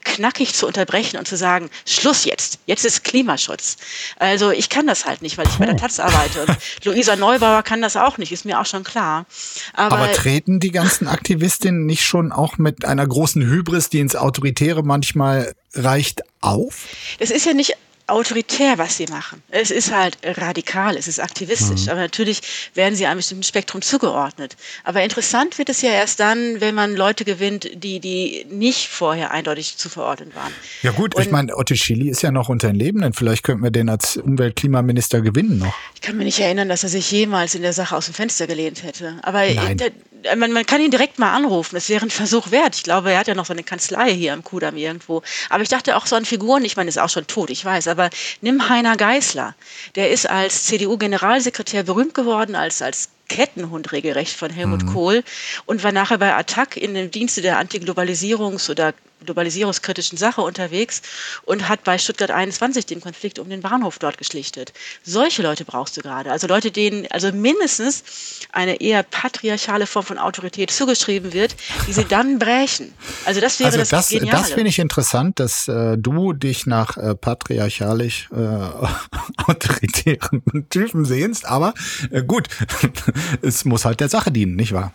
[0.06, 3.76] knackig zu unterbrechen und zu sagen, Schluss jetzt, jetzt ist Klimaschutz.
[4.18, 6.45] Also ich kann das halt nicht, weil ich bei der Taz arbeite.
[6.45, 9.26] Und Luisa Neubauer kann das auch nicht, ist mir auch schon klar.
[9.74, 14.16] Aber, Aber treten die ganzen Aktivistinnen nicht schon auch mit einer großen Hybris, die ins
[14.16, 16.86] Autoritäre manchmal reicht, auf?
[17.20, 17.76] Es ist ja nicht
[18.08, 19.41] autoritär, was sie machen.
[19.49, 21.89] Es ist halt radikal, es ist aktivistisch, mhm.
[21.89, 22.41] aber natürlich
[22.76, 24.56] werden sie einem bestimmten Spektrum zugeordnet.
[24.84, 29.32] Aber interessant wird es ja erst dann, wenn man Leute gewinnt, die, die nicht vorher
[29.32, 30.53] eindeutig zu verordnen waren.
[30.84, 33.64] Ja gut, Und ich meine, Otto Schily ist ja noch unter den Lebenden, vielleicht könnten
[33.64, 35.76] wir den als Umweltklimaminister gewinnen noch.
[35.95, 38.45] Ich kann mir nicht erinnern, dass er sich jemals in der Sache aus dem Fenster
[38.45, 39.18] gelehnt hätte.
[39.24, 39.45] Aber.
[39.45, 39.91] Der,
[40.38, 41.76] man, man kann ihn direkt mal anrufen.
[41.76, 42.76] Es wäre ein Versuch wert.
[42.76, 45.22] Ich glaube, er hat ja noch so eine Kanzlei hier am Kudamm irgendwo.
[45.49, 47.88] Aber ich dachte auch so an Figuren, ich meine, ist auch schon tot, ich weiß,
[47.96, 48.10] aber
[48.41, 49.56] nimm Heiner Geißler.
[49.96, 54.93] Der ist als CDU-Generalsekretär berühmt geworden, als, als Kettenhund regelrecht von Helmut mhm.
[54.93, 55.24] Kohl
[55.66, 58.93] und war nachher bei Attac in dem Dienste der Antiglobalisierungs- oder
[59.26, 61.01] globalisierungskritischen Sache unterwegs
[61.43, 64.73] und hat bei Stuttgart 21 den Konflikt um den Bahnhof dort geschlichtet.
[65.03, 66.32] Solche Leute brauchst du gerade.
[66.32, 68.03] Also Leute, denen also mindestens
[68.51, 71.55] eine eher patriarchale Form von Autorität zugeschrieben wird,
[71.88, 72.93] die sie dann brechen.
[73.26, 74.38] Also das wäre also das, das Geniale.
[74.38, 78.38] Das finde ich interessant, dass äh, du dich nach äh, patriarchalisch äh,
[79.43, 81.73] autoritären Typen sehnst, aber
[82.11, 82.47] äh, gut,
[83.41, 84.93] es muss halt der Sache dienen, nicht wahr?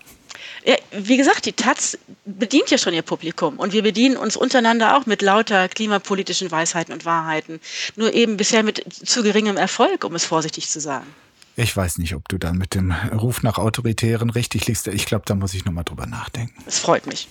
[0.64, 4.96] Ja, wie gesagt, die Taz bedient ja schon ihr Publikum und wir bedienen uns untereinander
[4.96, 7.60] auch mit lauter klimapolitischen Weisheiten und Wahrheiten.
[7.96, 11.06] Nur eben bisher mit zu geringem Erfolg, um es vorsichtig zu sagen.
[11.56, 14.86] Ich weiß nicht, ob du da mit dem Ruf nach Autoritären richtig liegst.
[14.88, 16.54] Ich glaube, da muss ich nochmal drüber nachdenken.
[16.66, 17.28] Es freut mich.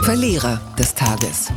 [0.00, 1.52] Verlierer des Tages.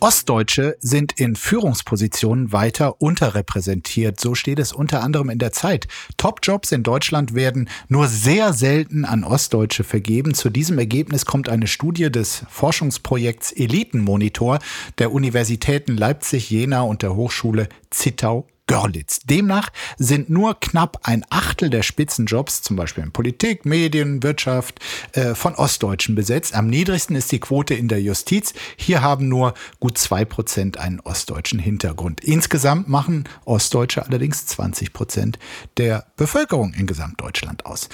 [0.00, 4.20] Ostdeutsche sind in Führungspositionen weiter unterrepräsentiert.
[4.20, 5.88] So steht es unter anderem in der Zeit.
[6.16, 10.34] Top-Jobs in Deutschland werden nur sehr selten an Ostdeutsche vergeben.
[10.34, 14.60] Zu diesem Ergebnis kommt eine Studie des Forschungsprojekts Elitenmonitor
[14.98, 19.20] der Universitäten Leipzig, Jena und der Hochschule Zittau Görlitz.
[19.24, 24.78] Demnach sind nur knapp ein Achtel der Spitzenjobs, zum Beispiel in Politik, Medien, Wirtschaft,
[25.12, 26.54] äh, von Ostdeutschen besetzt.
[26.54, 28.54] Am niedrigsten ist die Quote in der Justiz.
[28.76, 32.22] Hier haben nur gut zwei Prozent einen ostdeutschen Hintergrund.
[32.22, 35.38] Insgesamt machen Ostdeutsche allerdings 20 Prozent
[35.78, 37.88] der Bevölkerung in Gesamtdeutschland aus.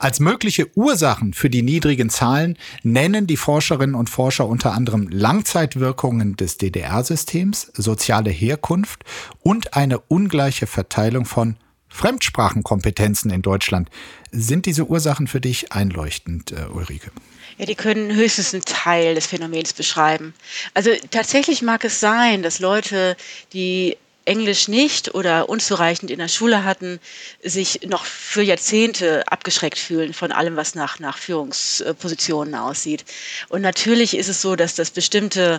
[0.00, 6.36] Als mögliche Ursachen für die niedrigen Zahlen nennen die Forscherinnen und Forscher unter anderem Langzeitwirkungen
[6.36, 9.04] des DDR-Systems, soziale Herkunft
[9.40, 11.56] und eine ungleiche Verteilung von
[11.90, 13.90] Fremdsprachenkompetenzen in Deutschland.
[14.32, 17.10] Sind diese Ursachen für dich einleuchtend, äh, Ulrike?
[17.58, 20.32] Ja, die können höchstens einen Teil des Phänomens beschreiben.
[20.72, 23.18] Also tatsächlich mag es sein, dass Leute,
[23.52, 23.98] die
[24.30, 27.00] Englisch nicht oder unzureichend in der Schule hatten,
[27.42, 33.04] sich noch für Jahrzehnte abgeschreckt fühlen von allem, was nach, nach Führungspositionen aussieht.
[33.48, 35.58] Und natürlich ist es so, dass das bestimmte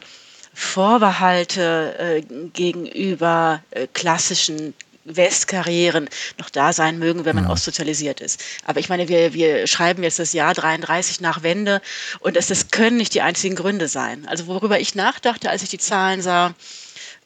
[0.54, 2.22] Vorbehalte äh,
[2.54, 7.50] gegenüber äh, klassischen Westkarrieren noch da sein mögen, wenn man ja.
[7.52, 8.42] ostsozialisiert ist.
[8.66, 11.82] Aber ich meine, wir, wir schreiben jetzt das Jahr 33 nach Wende
[12.20, 14.26] und das, das können nicht die einzigen Gründe sein.
[14.28, 16.54] Also worüber ich nachdachte, als ich die Zahlen sah,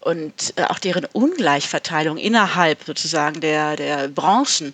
[0.05, 4.73] und äh, auch deren Ungleichverteilung innerhalb sozusagen der, der Branchen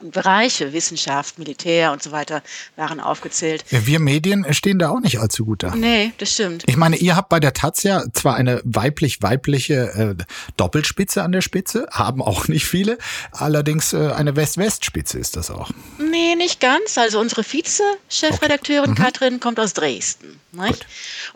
[0.00, 2.42] Bereiche, Wissenschaft, Militär und so weiter
[2.76, 3.64] waren aufgezählt.
[3.70, 5.74] Wir Medien stehen da auch nicht allzu gut da.
[5.74, 6.64] Nee, das stimmt.
[6.66, 10.24] Ich meine, ihr habt bei der Taz ja zwar eine weiblich-weibliche äh,
[10.58, 12.98] Doppelspitze an der Spitze, haben auch nicht viele,
[13.32, 15.70] allerdings äh, eine West-West-Spitze ist das auch.
[15.98, 16.98] Nee, nicht ganz.
[16.98, 19.00] Also unsere Vize-Chefredakteurin okay.
[19.00, 19.04] mhm.
[19.04, 20.40] Katrin kommt aus Dresden.
[20.58, 20.86] Und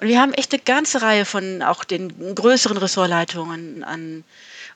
[0.00, 4.24] wir haben echt eine ganze Reihe von auch den größeren Ressortleitungen an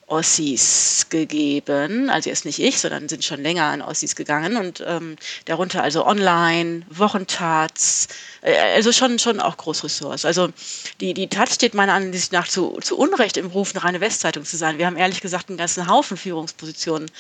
[0.06, 2.10] Ossis gegeben.
[2.10, 6.06] Also jetzt nicht ich, sondern sind schon länger an Ossis gegangen und ähm, darunter also
[6.06, 8.08] Online, Wochentats,
[8.42, 10.24] äh, also schon, schon auch Großressorts.
[10.24, 10.50] Also
[11.00, 14.56] die, die Taz steht meiner Ansicht nach zu, zu Unrecht im Ruf, eine Westzeitung zu
[14.56, 14.78] sein.
[14.78, 17.10] Wir haben ehrlich gesagt einen ganzen Haufen Führungspositionen,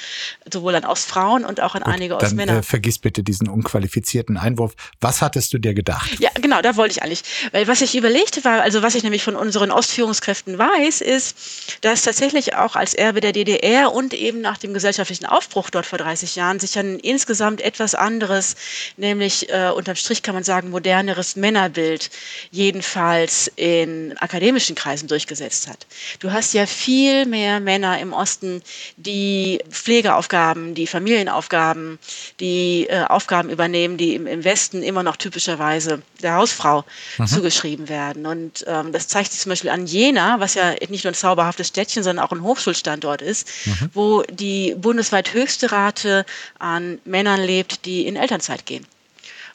[0.52, 2.58] sowohl an Ostfrauen und auch an Gut, einige Ostmänner.
[2.58, 4.74] Äh, vergiss bitte diesen unqualifizierten Einwurf.
[5.00, 6.18] Was hattest du dir gedacht?
[6.20, 7.22] Ja, genau, da wollte ich eigentlich.
[7.52, 12.02] Weil was ich überlegte war, also was ich nämlich von unseren Ostführungskräften weiß, ist, dass
[12.02, 15.98] tatsächlich auch auch als Erbe der DDR und eben nach dem gesellschaftlichen Aufbruch dort vor
[15.98, 18.56] 30 Jahren sich ein insgesamt etwas anderes,
[18.96, 22.10] nämlich äh, unterm Strich kann man sagen, moderneres Männerbild
[22.50, 25.86] jedenfalls in akademischen Kreisen durchgesetzt hat.
[26.18, 28.62] Du hast ja viel mehr Männer im Osten,
[28.96, 31.98] die Pflegeaufgaben, die Familienaufgaben,
[32.40, 36.84] die äh, Aufgaben übernehmen, die im, im, Westen immer noch typischerweise der Hausfrau
[37.18, 37.26] mhm.
[37.26, 38.26] zugeschrieben werden.
[38.26, 41.68] Und ähm, das zeigt sich zum Beispiel an Jena, was ja nicht nur ein zauberhaftes
[41.68, 43.90] Städtchen, sondern auch ein Hochschulstandort ist, mhm.
[43.92, 46.24] wo die bundesweit höchste Rate
[46.58, 48.86] an Männern lebt, die in Elternzeit gehen.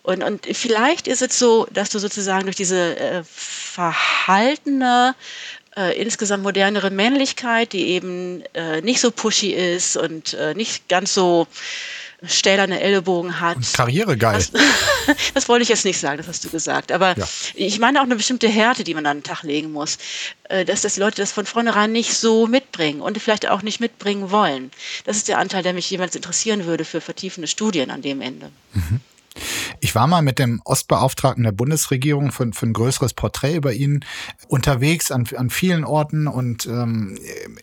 [0.03, 5.13] Und, und vielleicht ist es so, dass du sozusagen durch diese äh, verhaltene,
[5.75, 11.13] äh, insgesamt modernere Männlichkeit, die eben äh, nicht so pushy ist und äh, nicht ganz
[11.13, 11.47] so
[12.23, 13.57] stählerne Ellbogen hat.
[13.57, 14.33] Und karrieregeil.
[14.33, 14.51] Das,
[15.33, 16.91] das, wollte ich jetzt nicht sagen, das hast du gesagt.
[16.91, 17.27] Aber ja.
[17.55, 19.97] ich meine auch eine bestimmte Härte, die man an den Tag legen muss.
[20.49, 24.31] Äh, dass, die Leute das von vornherein nicht so mitbringen und vielleicht auch nicht mitbringen
[24.31, 24.71] wollen.
[25.05, 28.51] Das ist der Anteil, der mich jemals interessieren würde für vertiefende Studien an dem Ende.
[28.73, 28.99] Mhm.
[29.79, 34.05] Ich war mal mit dem Ostbeauftragten der Bundesregierung für, für ein größeres Porträt über ihn
[34.47, 37.17] unterwegs an, an vielen Orten und ähm,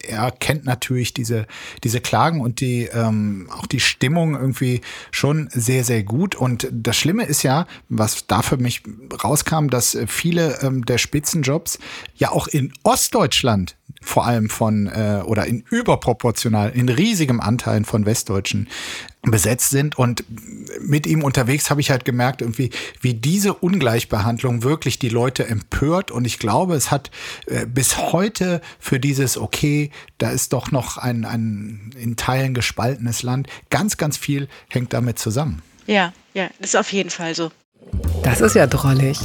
[0.06, 1.46] er kennt natürlich diese,
[1.84, 6.34] diese Klagen und die ähm, auch die Stimmung irgendwie schon sehr, sehr gut.
[6.34, 8.82] Und das Schlimme ist ja, was da für mich
[9.22, 11.78] rauskam, dass viele ähm, der Spitzenjobs
[12.16, 18.06] ja auch in Ostdeutschland vor allem von äh, oder in überproportional, in riesigem Anteilen von
[18.06, 18.68] Westdeutschen
[19.22, 19.98] besetzt sind.
[19.98, 20.24] Und
[20.80, 26.10] mit ihm unterwegs habe ich halt gemerkt, irgendwie, wie diese Ungleichbehandlung wirklich die Leute empört.
[26.10, 27.10] Und ich glaube, es hat
[27.46, 33.22] äh, bis heute für dieses, okay, da ist doch noch ein, ein in Teilen gespaltenes
[33.22, 35.62] Land, ganz, ganz viel hängt damit zusammen.
[35.86, 37.50] Ja, ja, das ist auf jeden Fall so.
[38.22, 39.18] Das ist ja drollig.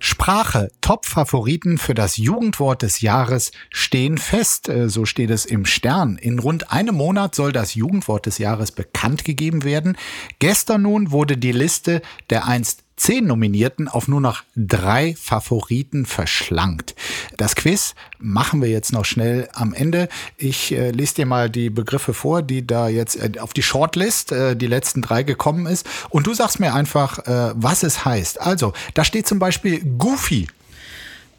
[0.00, 0.72] Sprache.
[0.80, 4.68] Top-Favoriten für das Jugendwort des Jahres stehen fest.
[4.68, 6.16] Äh, so steht es im Stern.
[6.16, 9.96] In rund einem Monat soll das Jugendwort des Jahres bekannt gegeben werden.
[10.38, 16.94] Gestern nun wurde die Liste der einst zehn Nominierten auf nur noch drei Favoriten verschlankt.
[17.38, 20.08] Das Quiz machen wir jetzt noch schnell am Ende.
[20.36, 24.32] Ich äh, lese dir mal die Begriffe vor, die da jetzt äh, auf die Shortlist,
[24.32, 25.88] äh, die letzten drei gekommen ist.
[26.10, 28.40] Und du sagst mir einfach, äh, was es heißt.
[28.40, 30.46] Also, da steht zum Beispiel Goofy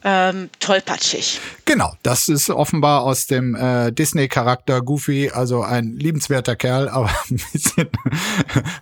[0.03, 1.39] ähm, tollpatschig.
[1.65, 7.39] Genau, das ist offenbar aus dem äh, Disney-Charakter Goofy, also ein liebenswerter Kerl, aber ein
[7.51, 7.89] bisschen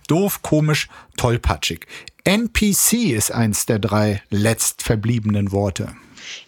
[0.08, 1.86] doof, komisch, tollpatschig.
[2.24, 5.94] NPC ist eins der drei letztverbliebenen Worte.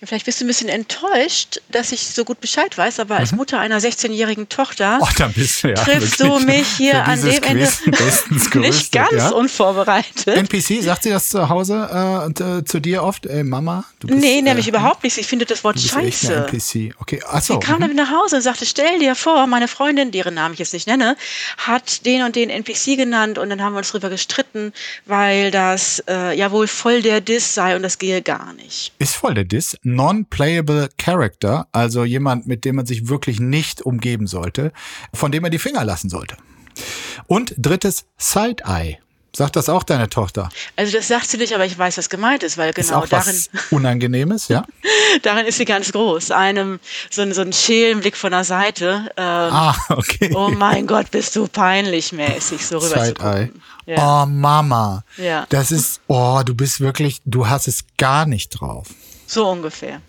[0.00, 3.32] Ja, vielleicht bist du ein bisschen enttäuscht, dass ich so gut Bescheid weiß, aber als
[3.32, 3.38] mhm.
[3.38, 7.68] Mutter einer 16-jährigen Tochter oh, du, ja, triffst du mich hier an dem Ende
[8.54, 9.30] nicht ganz ja?
[9.30, 10.26] unvorbereitet.
[10.26, 13.26] NPC, sagt sie das zu Hause äh, und, äh, zu dir oft?
[13.26, 13.84] Ey, Mama?
[14.00, 15.18] Du bist, nee, nämlich äh, überhaupt nicht.
[15.18, 16.46] Ich finde das Wort scheiße.
[16.46, 16.94] NPC.
[17.00, 17.54] Okay, achso.
[17.54, 17.88] Sie kam mhm.
[17.88, 20.86] dann nach Hause und sagte, stell dir vor, meine Freundin, deren Namen ich jetzt nicht
[20.86, 21.16] nenne,
[21.58, 24.72] hat den und den NPC genannt und dann haben wir uns darüber gestritten,
[25.06, 28.92] weil das äh, ja wohl voll der Diss sei und das gehe gar nicht.
[28.98, 29.71] Ist voll der Diss?
[29.82, 34.72] Non-Playable Character, also jemand, mit dem man sich wirklich nicht umgeben sollte,
[35.12, 36.36] von dem man die Finger lassen sollte.
[37.26, 38.98] Und drittes, Side-Eye.
[39.34, 40.50] Sagt das auch deine Tochter?
[40.76, 43.08] Also das sagt sie nicht, aber ich weiß, was gemeint ist, weil genau ist auch
[43.08, 43.34] darin.
[43.34, 44.66] Was Unangenehmes, ja.
[45.22, 46.32] darin ist sie ganz groß.
[46.32, 49.10] Einem so, so ein Schelenblick von der Seite.
[49.16, 50.32] Ähm, ah, okay.
[50.34, 53.50] Oh mein Gott, bist du peinlich mäßig so rüber Side Eye.
[53.86, 54.22] Ja.
[54.22, 55.02] Oh Mama.
[55.16, 55.46] Ja.
[55.48, 56.02] Das ist.
[56.08, 57.22] Oh, du bist wirklich.
[57.24, 58.88] Du hast es gar nicht drauf.
[59.32, 60.02] So ungefähr.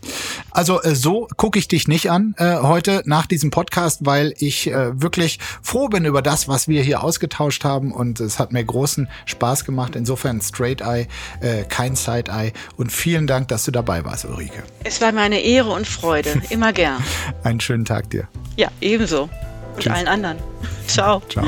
[0.51, 4.69] Also äh, so gucke ich dich nicht an äh, heute nach diesem Podcast, weil ich
[4.69, 8.65] äh, wirklich froh bin über das, was wir hier ausgetauscht haben und es hat mir
[8.65, 9.95] großen Spaß gemacht.
[9.95, 11.07] Insofern Straight Eye,
[11.39, 14.61] äh, kein Side Eye und vielen Dank, dass du dabei warst, Ulrike.
[14.84, 17.01] Es war meine Ehre und Freude, immer gern.
[17.43, 18.28] Einen schönen Tag dir.
[18.57, 19.30] Ja, ebenso.
[19.76, 19.93] Und Tschüss.
[19.93, 20.38] allen anderen.
[20.88, 21.21] Ciao.
[21.30, 21.47] Ciao.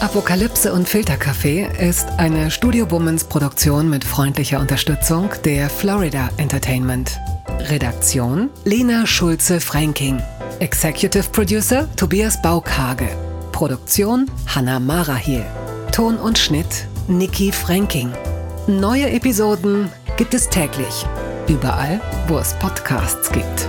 [0.00, 7.20] Apokalypse und Filterkaffee ist eine Studio Womans Produktion mit freundlicher Unterstützung der Florida Entertainment.
[7.68, 10.22] Redaktion Lena Schulze-Franking.
[10.58, 13.08] Executive Producer Tobias Baukage.
[13.52, 15.44] Produktion Hanna Marahiel.
[15.92, 18.10] Ton und Schnitt Nikki Franking.
[18.66, 21.06] Neue Episoden gibt es täglich.
[21.46, 23.68] Überall, wo es Podcasts gibt.